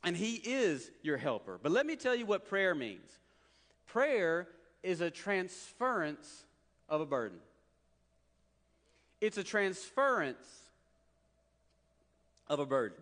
[0.05, 1.59] And He is your helper.
[1.62, 3.11] But let me tell you what prayer means
[3.87, 4.46] prayer
[4.83, 6.44] is a transference
[6.88, 7.38] of a burden,
[9.20, 10.46] it's a transference
[12.49, 12.99] of a burden.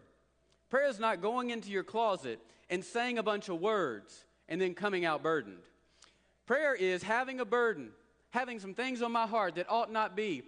[0.70, 4.75] Prayer is not going into your closet and saying a bunch of words and then
[4.75, 5.62] coming out burdened.
[6.46, 7.90] Prayer is having a burden,
[8.30, 10.42] having some things on my heart that ought not be.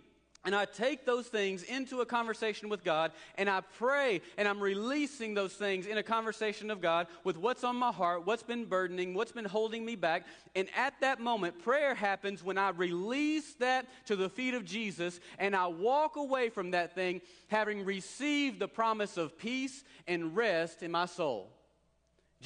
[0.45, 4.61] And I take those things into a conversation with God, and I pray, and I'm
[4.61, 8.65] releasing those things in a conversation of God with what's on my heart, what's been
[8.65, 10.25] burdening, what's been holding me back.
[10.55, 15.19] And at that moment, prayer happens when I release that to the feet of Jesus,
[15.41, 20.81] and I walk away from that thing having received the promise of peace and rest
[20.85, 21.56] in my soul.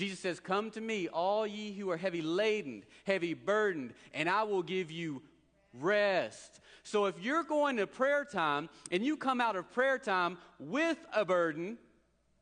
[0.00, 4.44] Jesus says, Come to me, all ye who are heavy laden, heavy burdened, and I
[4.44, 5.20] will give you
[5.74, 6.60] rest.
[6.84, 10.96] So if you're going to prayer time and you come out of prayer time with
[11.14, 11.76] a burden,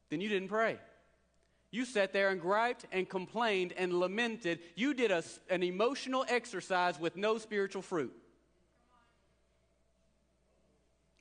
[0.09, 0.79] then you didn't pray.
[1.73, 4.61] You sat there and griped and complained and lamented.
[4.77, 8.15] You did a, an emotional exercise with no spiritual fruit.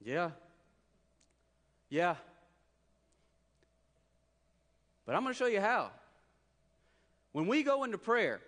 [0.06, 0.30] Yeah.
[1.90, 2.16] Yeah.
[5.08, 5.90] But I'm going to show you how.
[7.38, 8.42] When we go into prayer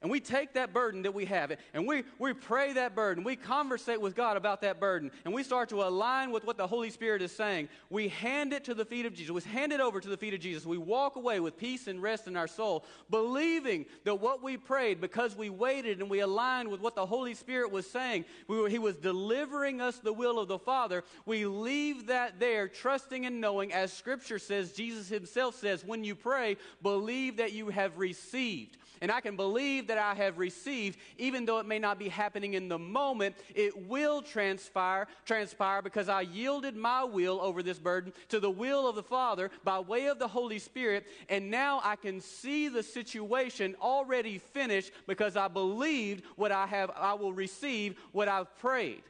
[0.00, 3.24] And we take that burden that we have and we, we pray that burden.
[3.24, 5.10] We conversate with God about that burden.
[5.24, 7.68] And we start to align with what the Holy Spirit is saying.
[7.90, 9.32] We hand it to the feet of Jesus.
[9.32, 10.64] We hand it over to the feet of Jesus.
[10.64, 15.00] We walk away with peace and rest in our soul, believing that what we prayed,
[15.00, 18.68] because we waited and we aligned with what the Holy Spirit was saying, we were,
[18.68, 21.02] He was delivering us the will of the Father.
[21.26, 26.14] We leave that there, trusting and knowing, as Scripture says, Jesus Himself says, when you
[26.14, 28.76] pray, believe that you have received.
[29.00, 32.54] And I can believe that I have received, even though it may not be happening
[32.54, 38.12] in the moment, it will transpire, transpire because I yielded my will over this burden
[38.28, 41.06] to the will of the Father by way of the Holy Spirit.
[41.28, 46.90] And now I can see the situation already finished because I believed what I have,
[46.96, 49.02] I will receive what I've prayed.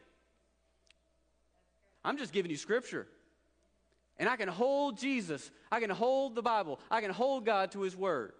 [2.04, 3.06] I'm just giving you scripture.
[4.18, 5.50] And I can hold Jesus.
[5.70, 6.80] I can hold the Bible.
[6.90, 8.32] I can hold God to His Word.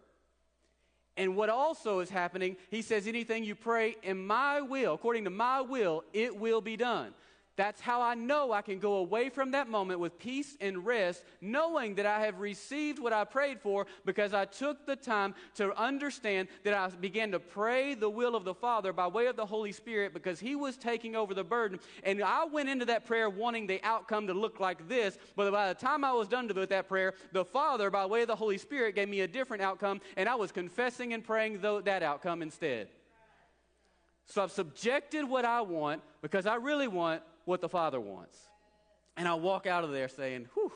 [1.19, 5.31] And what also is happening, he says, anything you pray in my will, according to
[5.31, 7.13] my will, it will be done.
[7.59, 11.25] That's how I know I can go away from that moment with peace and rest,
[11.41, 15.77] knowing that I have received what I prayed for because I took the time to
[15.77, 19.45] understand that I began to pray the will of the Father by way of the
[19.45, 21.81] Holy Spirit because He was taking over the burden.
[22.05, 25.67] And I went into that prayer wanting the outcome to look like this, but by
[25.67, 28.59] the time I was done with that prayer, the Father, by way of the Holy
[28.59, 32.87] Spirit, gave me a different outcome, and I was confessing and praying that outcome instead.
[34.27, 38.39] So I've subjected what I want because I really want what the Father wants.
[39.17, 40.71] And I walk out of there saying, whew,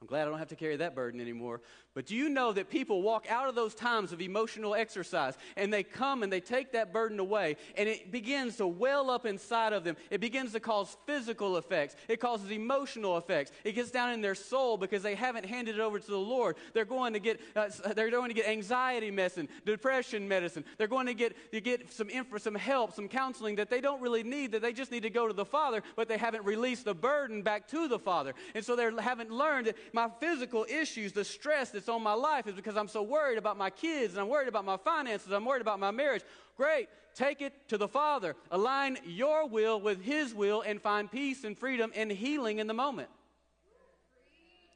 [0.00, 1.60] I'm glad I don't have to carry that burden anymore.
[1.92, 5.72] But do you know that people walk out of those times of emotional exercise and
[5.72, 9.72] they come and they take that burden away and it begins to well up inside
[9.72, 9.96] of them.
[10.08, 13.50] It begins to cause physical effects, it causes emotional effects.
[13.64, 16.56] It gets down in their soul because they haven't handed it over to the Lord.
[16.74, 20.64] They're going to get, uh, they're going to get anxiety medicine, depression medicine.
[20.78, 24.00] They're going to get, to get some, info, some help, some counseling that they don't
[24.00, 26.84] really need, that they just need to go to the Father, but they haven't released
[26.84, 28.32] the burden back to the Father.
[28.54, 32.46] And so they haven't learned that my physical issues, the stress, that's on my life
[32.46, 35.44] is because I'm so worried about my kids and I'm worried about my finances, I'm
[35.44, 36.22] worried about my marriage.
[36.56, 36.88] Great.
[37.14, 38.36] Take it to the Father.
[38.50, 42.74] Align your will with His will and find peace and freedom and healing in the
[42.74, 43.08] moment.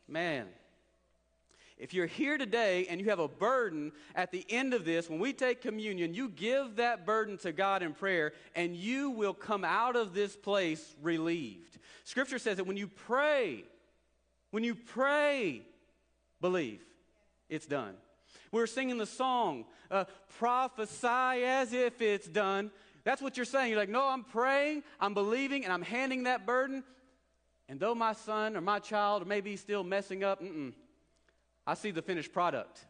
[0.08, 0.46] Man.
[1.76, 5.18] If you're here today and you have a burden at the end of this, when
[5.18, 9.64] we take communion, you give that burden to God in prayer and you will come
[9.64, 11.78] out of this place relieved.
[12.04, 13.64] Scripture says that when you pray,
[14.52, 15.62] when you pray,
[16.40, 16.80] believe
[17.48, 17.94] it's done.
[18.52, 20.04] We are singing the song, uh,
[20.38, 21.06] prophesy
[21.44, 22.70] as if it's done.
[23.04, 23.70] That's what you're saying.
[23.70, 26.84] You're like, no, I'm praying, I'm believing, and I'm handing that burden.
[27.68, 30.42] And though my son or my child may be still messing up,
[31.66, 32.84] I see the finished product.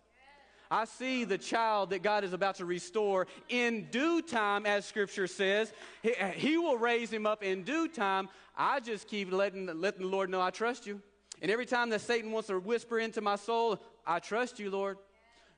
[0.70, 5.26] I see the child that God is about to restore in due time, as Scripture
[5.26, 5.72] says.
[6.02, 8.28] He, he will raise him up in due time.
[8.56, 11.00] I just keep letting, letting the Lord know I trust you.
[11.44, 14.96] And every time that Satan wants to whisper into my soul, I trust you, Lord.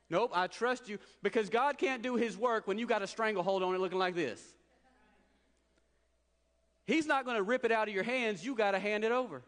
[0.09, 3.63] Nope, I trust you because God can't do his work when you got a stranglehold
[3.63, 4.43] on it looking like this.
[6.85, 8.43] He's not going to rip it out of your hands.
[8.43, 9.41] You got to hand it over.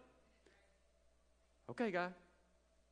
[1.72, 2.14] Okay, God,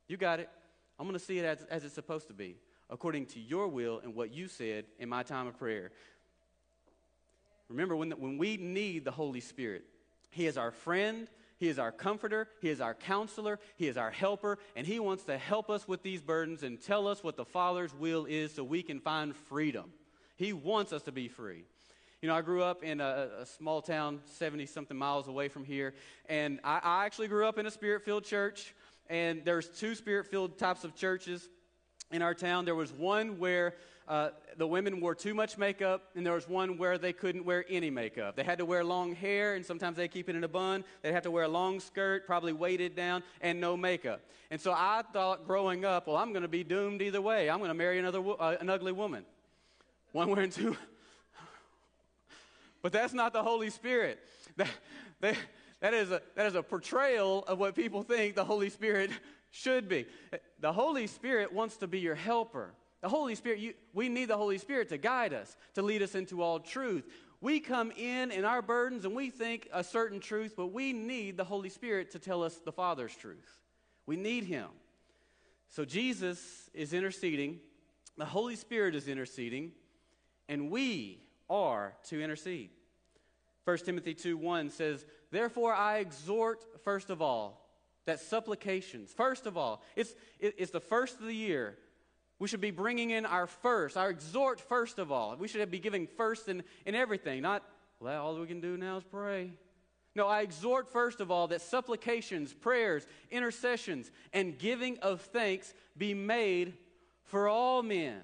[0.08, 0.50] you got it.
[0.98, 2.58] I'm going to see it as, as it's supposed to be,
[2.90, 5.90] according to your will and what you said in my time of prayer.
[7.70, 9.84] Remember, when, the, when we need the Holy Spirit,
[10.28, 14.12] He is our friend, he is our comforter, He is our counselor, He is our
[14.12, 17.44] helper, and He wants to help us with these burdens and tell us what the
[17.44, 19.92] Father's will is so we can find freedom.
[20.36, 21.64] He wants us to be free.
[22.22, 25.64] You know, I grew up in a, a small town, 70 something miles away from
[25.64, 25.94] here,
[26.28, 28.74] and I, I actually grew up in a spirit filled church,
[29.10, 31.48] and there's two spirit filled types of churches
[32.12, 32.66] in our town.
[32.66, 33.74] There was one where
[34.08, 37.64] uh, the women wore too much makeup, and there was one where they couldn't wear
[37.68, 38.36] any makeup.
[38.36, 40.82] They had to wear long hair, and sometimes they keep it in a bun.
[41.02, 44.22] They'd have to wear a long skirt, probably weighted down, and no makeup.
[44.50, 47.50] And so I thought growing up, well, I'm going to be doomed either way.
[47.50, 49.24] I'm going to marry another uh, an ugly woman.
[50.12, 50.74] One wearing two.
[52.82, 54.18] but that's not the Holy Spirit.
[55.20, 55.36] That,
[55.80, 59.10] that, is a, that is a portrayal of what people think the Holy Spirit
[59.50, 60.06] should be.
[60.60, 62.72] The Holy Spirit wants to be your helper.
[63.00, 66.14] The Holy Spirit, you, we need the Holy Spirit to guide us, to lead us
[66.14, 67.04] into all truth.
[67.40, 71.36] We come in in our burdens and we think a certain truth, but we need
[71.36, 73.60] the Holy Spirit to tell us the Father's truth.
[74.06, 74.68] We need Him.
[75.70, 77.60] So Jesus is interceding,
[78.16, 79.72] the Holy Spirit is interceding,
[80.48, 82.70] and we are to intercede.
[83.64, 87.64] 1 Timothy 2 1 says, Therefore I exhort, first of all,
[88.06, 91.76] that supplications, first of all, it's, it, it's the first of the year
[92.38, 95.36] We should be bringing in our first, our exhort first of all.
[95.36, 97.64] We should be giving first in, in everything, not,
[98.00, 99.52] well, all we can do now is pray.
[100.14, 106.14] No, I exhort first of all that supplications, prayers, intercessions, and giving of thanks be
[106.14, 106.74] made
[107.24, 108.20] for all men.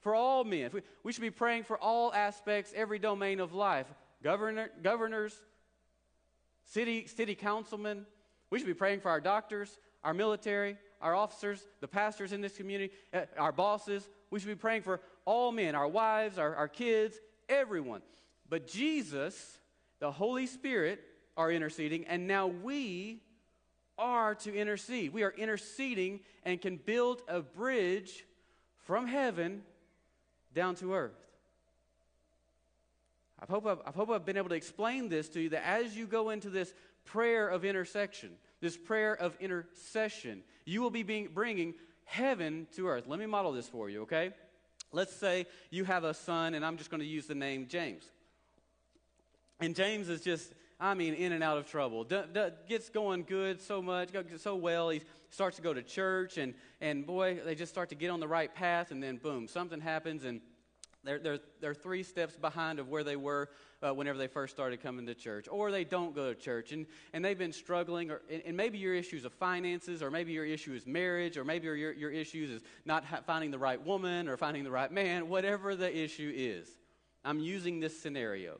[0.00, 0.70] For all men.
[1.02, 3.86] We should be praying for all aspects, every domain of life.
[4.22, 5.34] Governor, governors,
[6.64, 8.06] city, city councilmen.
[8.50, 12.56] We should be praying for our doctors, our military, our officers, the pastors in this
[12.56, 14.08] community, eh, our bosses.
[14.30, 17.18] We should be praying for all men, our wives, our, our kids,
[17.48, 18.02] everyone.
[18.48, 19.58] But Jesus,
[19.98, 21.00] the Holy Spirit,
[21.36, 23.22] are interceding, and now we
[23.98, 25.12] are to intercede.
[25.12, 28.24] We are interceding and can build a bridge
[28.84, 29.62] from heaven
[30.54, 31.26] down to earth.
[33.40, 35.96] I hope I've, I hope I've been able to explain this to you that as
[35.96, 36.72] you go into this
[37.06, 38.30] prayer of intersection,
[38.60, 43.04] this prayer of intercession, you will be being, bringing heaven to earth.
[43.06, 44.32] Let me model this for you, okay?
[44.92, 48.04] Let's say you have a son, and I'm just going to use the name James.
[49.60, 52.04] And James is just, I mean, in and out of trouble.
[52.04, 54.90] D- d- gets going good so much, so well.
[54.90, 55.00] He
[55.30, 58.28] starts to go to church, and, and boy, they just start to get on the
[58.28, 60.40] right path, and then boom, something happens, and
[61.06, 63.48] they're, they're, they're three steps behind of where they were
[63.82, 65.46] uh, whenever they first started coming to church.
[65.50, 68.10] Or they don't go to church and, and they've been struggling.
[68.10, 71.44] Or, and, and maybe your issue is finances, or maybe your issue is marriage, or
[71.44, 74.90] maybe your, your issues is not ha- finding the right woman or finding the right
[74.90, 76.68] man, whatever the issue is.
[77.24, 78.58] I'm using this scenario.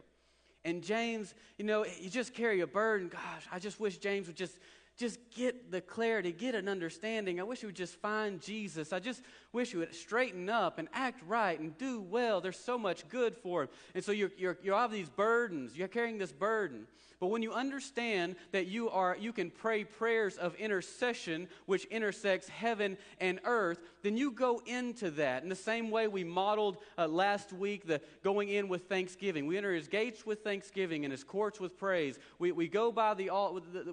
[0.64, 3.08] And James, you know, you just carry a burden.
[3.08, 4.58] Gosh, I just wish James would just
[4.96, 7.38] just get the clarity, get an understanding.
[7.38, 8.92] I wish you would just find Jesus.
[8.92, 9.22] I just
[9.52, 12.40] wish you would straighten up and act right and do well.
[12.40, 13.68] There's so much good for him.
[13.94, 15.76] And so you're, you're, you have these burdens.
[15.76, 16.86] You're carrying this burden.
[17.18, 22.48] But when you understand that you are you can pray prayers of intercession which intersects
[22.48, 25.42] heaven and earth, then you go into that.
[25.42, 29.46] In the same way we modeled uh, last week the going in with thanksgiving.
[29.46, 32.18] We enter his gates with thanksgiving and his courts with praise.
[32.38, 33.30] We, we go by the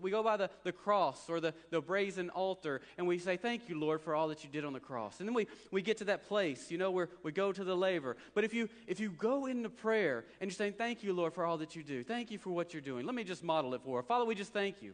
[0.01, 3.69] we go by the, the cross or the, the brazen altar and we say, Thank
[3.69, 5.19] you, Lord, for all that you did on the cross.
[5.19, 7.75] And then we, we get to that place, you know, where we go to the
[7.75, 8.17] laver.
[8.33, 11.45] But if you if you go into prayer and you're saying, Thank you, Lord, for
[11.45, 13.05] all that you do, thank you for what you're doing.
[13.05, 14.03] Let me just model it for her.
[14.03, 14.93] Father, we just thank you.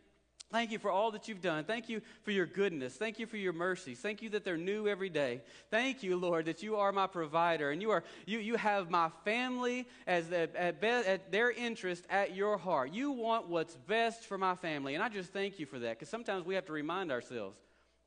[0.51, 1.63] Thank you for all that you've done.
[1.63, 2.95] Thank you for your goodness.
[2.95, 3.99] Thank you for your mercies.
[3.99, 5.41] Thank you that they're new every day.
[5.69, 9.09] Thank you, Lord, that you are my provider and you are you you have my
[9.23, 12.91] family as at, at their interest at your heart.
[12.91, 15.99] You want what's best for my family, and I just thank you for that.
[15.99, 17.55] Because sometimes we have to remind ourselves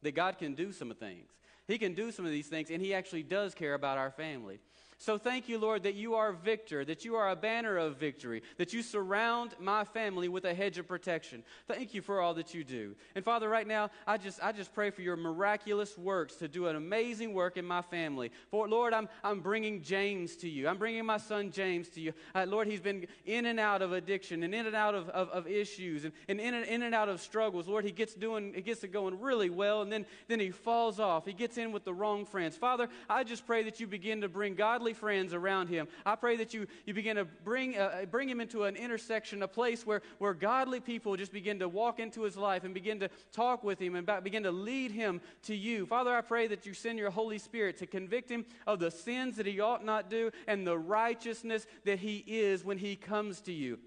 [0.03, 1.31] that God can do some things.
[1.69, 4.59] He can do some of these things, and He actually does care about our family.
[5.03, 8.41] So thank you, Lord, that you are victor, that you are a banner of victory,
[8.57, 11.43] that you surround my family with a hedge of protection.
[11.67, 12.95] Thank you for all that you do.
[13.17, 16.69] And Father, right now, I just, I just pray for your miraculous works to do
[16.69, 18.31] an amazing work in my family.
[18.53, 20.69] For Lord, I'm, I'm bringing James to you.
[20.69, 22.13] I'm bringing my son James to you.
[22.33, 25.29] Uh, Lord, he's been in and out of addiction and in and out of, of,
[25.31, 27.67] of issues and, and in, and, in and out of struggles.
[27.67, 31.01] Lord, he gets doing, he gets it going really well, and then, then he falls
[31.01, 31.27] off.
[31.27, 32.57] He gets in with the wrong friends.
[32.57, 35.89] Father, I just pray that you begin to bring godly friends around him.
[36.05, 39.49] I pray that you, you begin to bring, uh, bring him into an intersection, a
[39.49, 43.11] place where, where godly people just begin to walk into his life and begin to
[43.33, 45.87] talk with him and begin to lead him to you.
[45.87, 49.37] Father, I pray that you send your Holy Spirit to convict him of the sins
[49.37, 53.53] that he ought not do and the righteousness that he is when he comes to
[53.53, 53.79] you.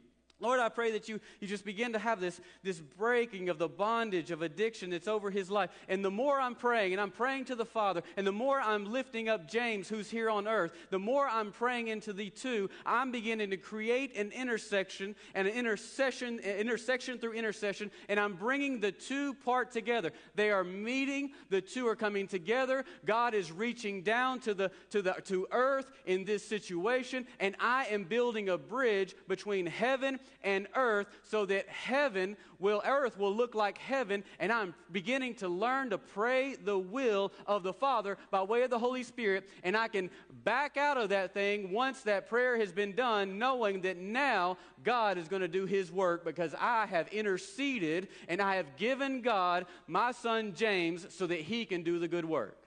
[0.41, 3.69] Lord, I pray that you, you just begin to have this, this breaking of the
[3.69, 5.69] bondage of addiction that's over his life.
[5.88, 8.91] And the more I'm praying, and I'm praying to the Father, and the more I'm
[8.91, 13.13] lifting up James, who's here on earth, the more I'm praying into the two, I'm
[13.13, 18.91] beginning to create an intersection and an intercession, intersection through intercession, and I'm bringing the
[18.91, 20.11] two part together.
[20.36, 22.83] They are meeting, the two are coming together.
[23.05, 27.86] God is reaching down to the to the to earth in this situation, and I
[27.86, 33.55] am building a bridge between heaven and earth so that heaven will, earth will look
[33.55, 34.23] like heaven.
[34.39, 38.69] And I'm beginning to learn to pray the will of the Father by way of
[38.69, 39.49] the Holy Spirit.
[39.63, 40.09] And I can
[40.43, 45.17] back out of that thing once that prayer has been done, knowing that now God
[45.17, 49.65] is going to do his work because I have interceded and I have given God
[49.88, 52.57] my son James so that he can do the good work.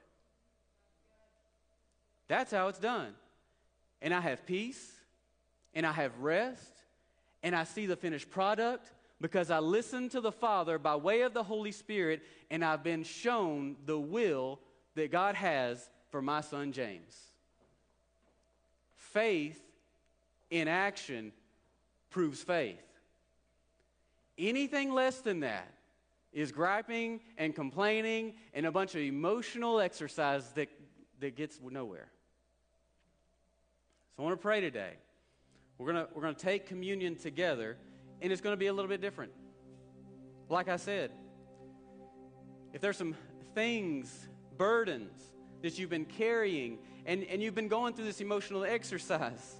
[2.28, 3.14] That's how it's done.
[4.00, 4.92] And I have peace
[5.74, 6.77] and I have rest
[7.42, 11.34] and I see the finished product because I listened to the Father by way of
[11.34, 14.60] the Holy Spirit and I've been shown the will
[14.94, 17.16] that God has for my son James.
[18.94, 19.60] Faith
[20.50, 21.32] in action
[22.10, 22.78] proves faith.
[24.36, 25.72] Anything less than that
[26.32, 30.68] is griping and complaining and a bunch of emotional exercise that
[31.20, 32.08] that gets nowhere.
[34.16, 34.94] So I want to pray today.
[35.78, 37.76] We're going we're to take communion together,
[38.20, 39.32] and it's going to be a little bit different.
[40.48, 41.12] Like I said,
[42.72, 43.14] if there's some
[43.54, 45.18] things, burdens
[45.62, 49.56] that you've been carrying, and, and you've been going through this emotional exercise,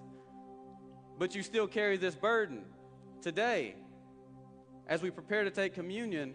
[1.19, 2.65] but you still carry this burden
[3.23, 3.75] today,
[4.89, 6.35] as we prepare to take communion,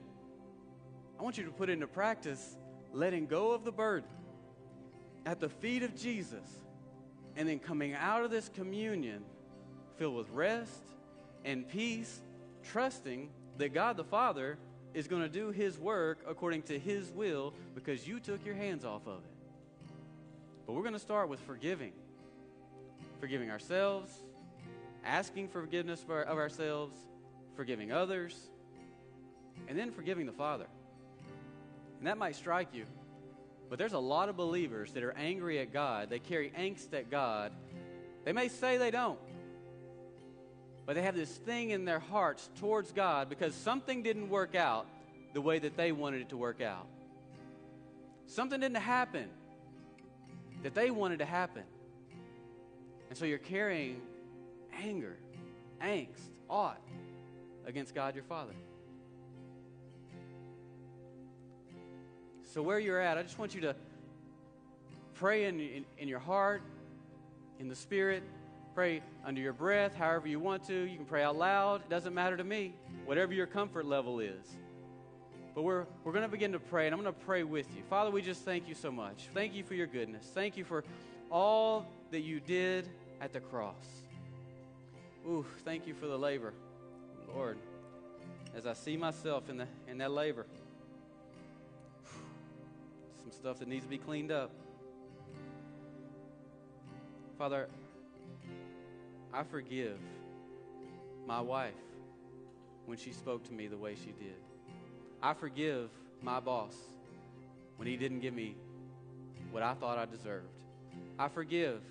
[1.20, 2.56] I want you to put into practice
[2.92, 4.10] letting go of the burden
[5.26, 6.48] at the feet of Jesus
[7.36, 9.24] and then coming out of this communion
[9.98, 10.84] filled with rest
[11.46, 12.22] and peace,
[12.64, 14.58] trusting that God the Father
[14.94, 18.86] is going to do His work according to His will because you took your hands
[18.86, 19.90] off of it.
[20.66, 21.92] But we're going to start with forgiving.
[23.20, 24.12] Forgiving ourselves,
[25.06, 26.96] asking forgiveness for, of ourselves,
[27.56, 28.38] forgiving others,
[29.68, 30.66] and then forgiving the Father.
[32.00, 32.86] And that might strike you,
[33.70, 36.10] but there's a lot of believers that are angry at God.
[36.10, 37.54] They carry angst at God.
[38.26, 39.20] They may say they don't,
[40.86, 44.86] but they have this thing in their hearts towards God because something didn't work out
[45.34, 46.88] the way that they wanted it to work out.
[48.28, 49.30] Something didn't happen
[50.64, 51.64] that they wanted to happen.
[53.10, 54.02] And so you're carrying
[54.82, 55.18] anger,
[55.82, 56.82] angst, ought
[57.66, 58.54] against God your Father.
[62.54, 63.76] So, where you're at, I just want you to
[65.16, 66.62] pray in, in, in, your heart,
[67.60, 68.22] in the Spirit,
[68.74, 70.74] pray under your breath, however you want to.
[70.74, 71.82] You can pray out loud.
[71.82, 72.74] It doesn't matter to me,
[73.06, 74.58] whatever your comfort level is.
[75.54, 77.84] But we're, we're going to begin to pray, and I'm going to pray with you.
[77.90, 79.28] Father, we just thank you so much.
[79.34, 80.26] Thank you for your goodness.
[80.34, 80.84] Thank you for
[81.30, 82.90] all that you did
[83.22, 83.76] at the cross.
[85.28, 86.54] Ooh, thank you for the laver,
[87.34, 87.58] Lord.
[88.56, 90.46] As I see myself in, the, in that laver,
[93.22, 94.52] some stuff that needs to be cleaned up.
[97.38, 97.68] Father,
[99.34, 99.98] I forgive
[101.26, 101.74] my wife
[102.86, 104.38] when she spoke to me the way she did.
[105.24, 105.90] I forgive
[106.22, 106.76] my boss
[107.78, 108.56] when he didn't give me
[109.52, 110.46] what I thought I deserved.
[111.18, 111.82] I forgive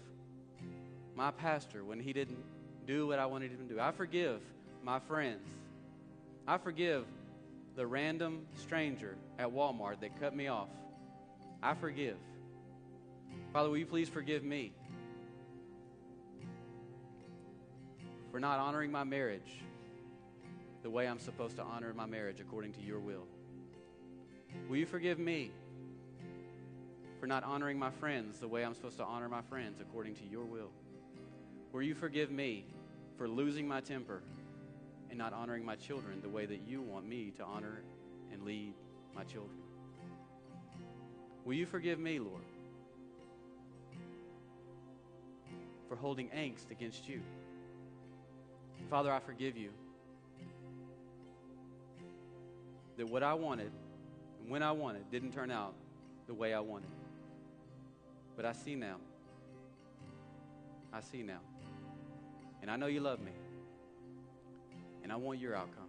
[1.17, 2.45] my pastor when he didn't
[2.87, 3.81] do what I wanted him to do.
[3.81, 4.41] I forgive
[4.85, 5.49] my friends.
[6.47, 7.07] I forgive
[7.75, 10.69] the random stranger at Walmart that cut me off.
[11.63, 12.17] I forgive.
[13.53, 14.73] Father, will you please forgive me
[18.33, 19.61] for not honoring my marriage
[20.83, 23.27] the way I'm supposed to honor my marriage according to your will?
[24.69, 25.53] Will you forgive me
[27.21, 30.25] for not honoring my friends the way I'm supposed to honor my friends according to
[30.25, 30.71] your will?
[31.73, 32.65] Will you forgive me
[33.19, 34.23] for losing my temper
[35.11, 37.83] and not honoring my children the way that you want me to honor
[38.33, 38.73] and lead
[39.15, 39.59] my children?
[41.45, 42.45] Will you forgive me, Lord,
[45.87, 47.21] for holding angst against you?
[48.91, 49.71] Father, I forgive you
[52.97, 53.73] that what I wanted
[54.41, 55.75] and when I wanted didn't turn out
[56.27, 56.91] the way I wanted.
[58.37, 58.97] But I see now.
[60.93, 61.41] I see now.
[62.61, 63.33] And I know you love me.
[65.03, 65.89] And I want your outcome.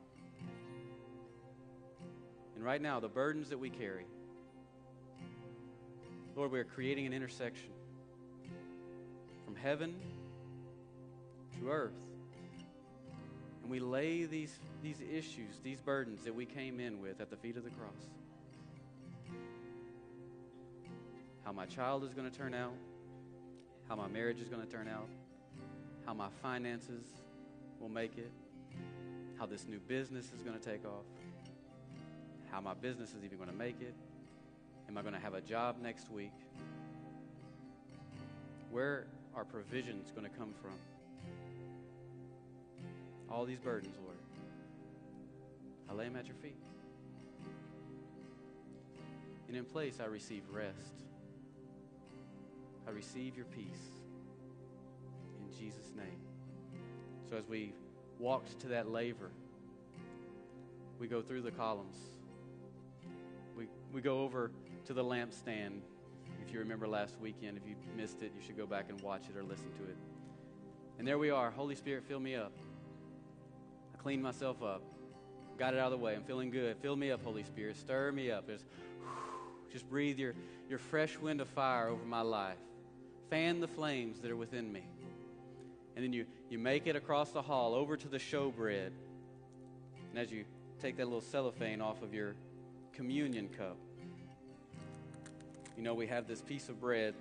[2.55, 4.05] And right now, the burdens that we carry,
[6.35, 7.69] Lord, we are creating an intersection
[9.45, 9.95] from heaven
[11.59, 11.93] to earth.
[13.63, 14.53] And we lay these,
[14.83, 17.91] these issues, these burdens that we came in with at the feet of the cross.
[21.45, 22.73] How my child is going to turn out,
[23.87, 25.07] how my marriage is going to turn out,
[26.05, 27.05] how my finances
[27.79, 28.31] will make it,
[29.39, 31.05] how this new business is going to take off,
[32.51, 33.93] how my business is even going to make it.
[34.89, 36.33] Am I going to have a job next week?
[38.71, 39.05] Where
[39.35, 40.92] are provisions going to come from?
[43.33, 44.17] All these burdens, Lord.
[45.89, 46.55] I lay them at your feet.
[49.47, 51.01] And in place, I receive rest.
[52.87, 53.89] I receive your peace.
[55.39, 56.19] In Jesus' name.
[57.27, 57.73] So as we
[58.19, 59.31] walked to that laver,
[60.99, 61.97] we go through the columns.
[63.57, 64.51] We, we go over
[64.85, 65.79] to the lampstand.
[66.45, 69.23] If you remember last weekend, if you missed it, you should go back and watch
[69.27, 69.97] it or listen to it.
[70.99, 71.49] And there we are.
[71.49, 72.53] Holy Spirit, fill me up.
[74.03, 74.81] Cleaned myself up.
[75.57, 76.15] Got it out of the way.
[76.15, 76.77] I'm feeling good.
[76.81, 77.77] Fill me up, Holy Spirit.
[77.77, 78.47] Stir me up.
[78.47, 78.65] Just,
[79.71, 80.33] just breathe your,
[80.69, 82.57] your fresh wind of fire over my life.
[83.29, 84.83] Fan the flames that are within me
[85.95, 88.91] and then you, you make it across the hall over to the showbread.
[90.09, 90.45] And as you
[90.81, 92.35] take that little cellophane off of your
[92.93, 93.77] communion cup,
[95.77, 97.13] you know, we have this piece of bread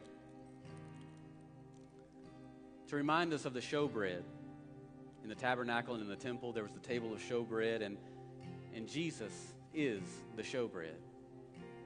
[2.89, 4.23] to remind us of the showbread.
[5.23, 7.97] In the tabernacle and in the temple, there was the table of showbread, and,
[8.75, 9.33] and Jesus
[9.73, 10.03] is
[10.37, 10.97] the showbread.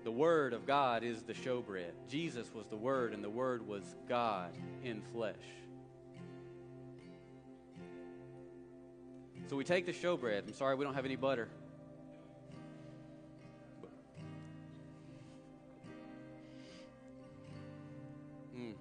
[0.05, 1.91] The Word of God is the showbread.
[2.09, 5.35] Jesus was the Word, and the Word was God in flesh.
[9.49, 10.47] So we take the showbread.
[10.47, 11.49] I'm sorry we don't have any butter.
[18.57, 18.75] Mm,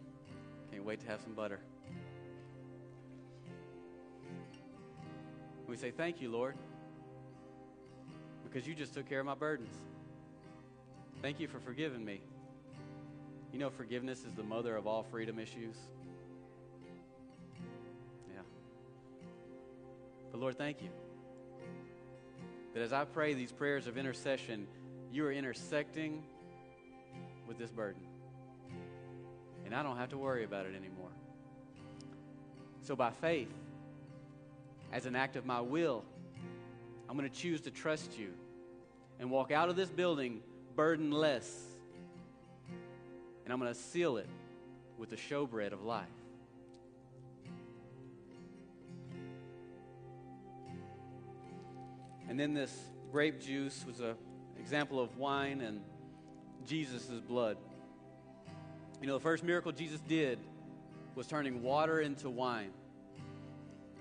[0.71, 1.59] can't wait to have some butter.
[5.75, 6.55] We say, Thank you, Lord,
[8.45, 9.75] because you just took care of my burdens.
[11.21, 12.21] Thank you for forgiving me.
[13.51, 15.75] You know, forgiveness is the mother of all freedom issues.
[18.33, 18.43] Yeah.
[20.31, 20.87] But Lord, thank you.
[22.73, 24.67] That as I pray these prayers of intercession,
[25.11, 26.23] you are intersecting
[27.49, 28.01] with this burden.
[29.65, 31.11] And I don't have to worry about it anymore.
[32.81, 33.51] So by faith,
[34.95, 36.05] as an act of my will,
[37.09, 38.29] I'm going to choose to trust you
[39.19, 40.39] and walk out of this building
[40.77, 41.45] burdenless.
[43.43, 44.29] And I'm going to seal it
[44.97, 46.07] with the showbread of life.
[52.29, 52.73] And then this
[53.11, 54.15] grape juice was an
[54.61, 55.81] example of wine and
[56.65, 57.57] Jesus' blood.
[59.01, 60.39] You know, the first miracle Jesus did
[61.15, 62.71] was turning water into wine.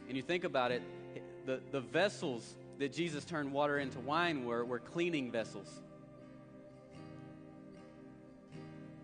[0.09, 0.82] And you think about it,
[1.46, 5.68] the, the vessels that Jesus turned water into wine were, were cleaning vessels.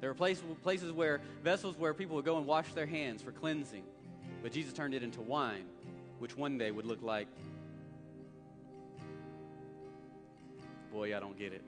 [0.00, 3.32] There were places, places where vessels where people would go and wash their hands for
[3.32, 3.84] cleansing,
[4.42, 5.64] but Jesus turned it into wine,
[6.18, 7.28] which one day would look like,
[10.90, 11.62] boy, I don't get it.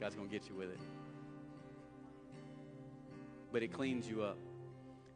[0.00, 0.78] God's going to get you with it.
[3.52, 4.38] But it cleans you up.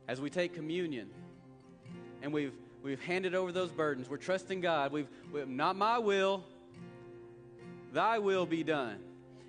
[0.09, 1.09] As we take communion
[2.23, 2.53] and we've,
[2.87, 4.93] we've handed over those burdens, we're trusting God.
[4.93, 6.45] We've, we've not my will,
[7.93, 8.99] thy will be done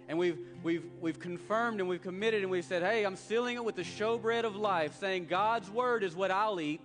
[0.07, 3.63] and we've, we've, we've confirmed and we've committed and we've said, hey, I'm sealing it
[3.63, 6.79] with the showbread of life, saying God's word is what I'll eat.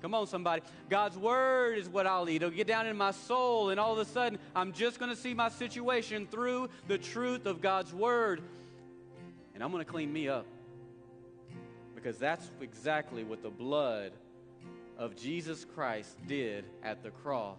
[0.00, 0.62] Come on, somebody.
[0.88, 2.36] God's word is what I'll eat.
[2.36, 5.16] It'll get down in my soul, and all of a sudden, I'm just going to
[5.16, 8.42] see my situation through the truth of God's word.
[9.54, 10.46] And I'm going to clean me up.
[11.94, 14.10] Because that's exactly what the blood
[15.02, 17.58] of Jesus Christ did at the cross.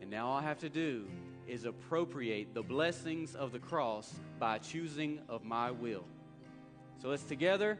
[0.00, 1.04] And now all I have to do
[1.48, 6.04] is appropriate the blessings of the cross by choosing of my will.
[7.02, 7.76] So let's together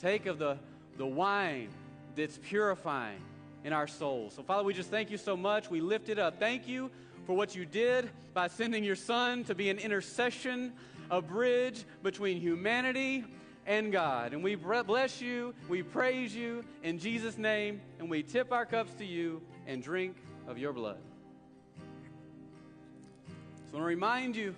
[0.00, 0.56] take of the,
[0.96, 1.68] the wine
[2.16, 3.20] that's purifying
[3.62, 4.32] in our souls.
[4.36, 5.68] So, Father, we just thank you so much.
[5.68, 6.40] We lift it up.
[6.40, 6.90] Thank you
[7.26, 10.72] for what you did by sending your Son to be an intercession,
[11.10, 13.26] a bridge between humanity
[13.68, 14.32] and God.
[14.32, 18.92] And we bless you, we praise you in Jesus' name, and we tip our cups
[18.94, 20.16] to you and drink
[20.48, 20.98] of your blood.
[23.70, 24.54] So I want to remind you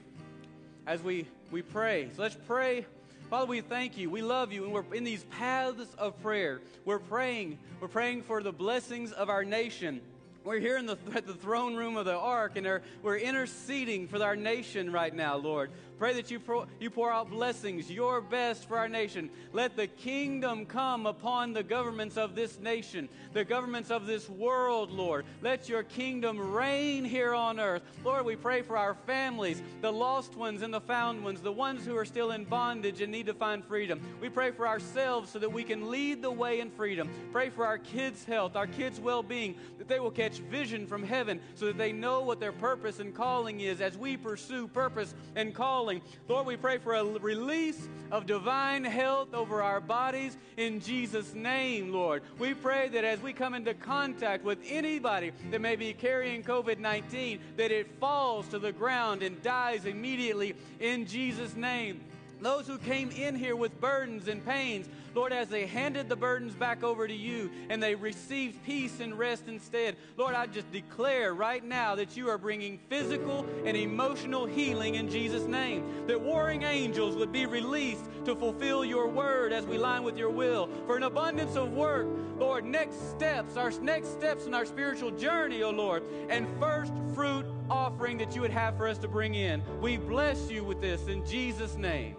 [0.87, 2.09] as we, we pray.
[2.15, 2.87] So let's pray.
[3.29, 4.09] Father, we thank you.
[4.09, 4.65] We love you.
[4.65, 6.61] And we're in these paths of prayer.
[6.85, 7.59] We're praying.
[7.81, 10.01] We're praying for the blessings of our nation.
[10.45, 14.23] We're here in the, at the throne room of the ark, and we're interceding for
[14.23, 15.71] our nation right now, Lord.
[16.01, 19.29] Pray that you, pour, you pour out blessings, your best for our nation.
[19.53, 24.91] Let the kingdom come upon the governments of this nation, the governments of this world,
[24.91, 25.27] Lord.
[25.43, 27.83] Let your kingdom reign here on earth.
[28.03, 31.85] Lord, we pray for our families, the lost ones and the found ones, the ones
[31.85, 34.01] who are still in bondage and need to find freedom.
[34.23, 37.11] We pray for ourselves so that we can lead the way in freedom.
[37.31, 41.03] Pray for our kids' health, our kids' well being, that they will catch vision from
[41.03, 45.15] heaven so that they know what their purpose and calling is as we pursue purpose
[45.37, 45.90] and calling
[46.29, 51.93] Lord, we pray for a release of divine health over our bodies in Jesus' name,
[51.93, 52.23] Lord.
[52.39, 56.79] We pray that as we come into contact with anybody that may be carrying COVID
[56.79, 62.01] 19, that it falls to the ground and dies immediately in Jesus' name.
[62.41, 66.55] Those who came in here with burdens and pains, Lord, as they handed the burdens
[66.55, 71.35] back over to you and they received peace and rest instead, Lord, I just declare
[71.35, 76.07] right now that you are bringing physical and emotional healing in Jesus' name.
[76.07, 80.31] That warring angels would be released to fulfill your word as we line with your
[80.31, 80.69] will.
[80.87, 82.07] For an abundance of work,
[82.39, 87.47] Lord, next steps, our next steps in our spiritual journey, oh Lord, and first fruit
[87.69, 89.63] offering that you would have for us to bring in.
[89.81, 92.17] We bless you with this in Jesus' name.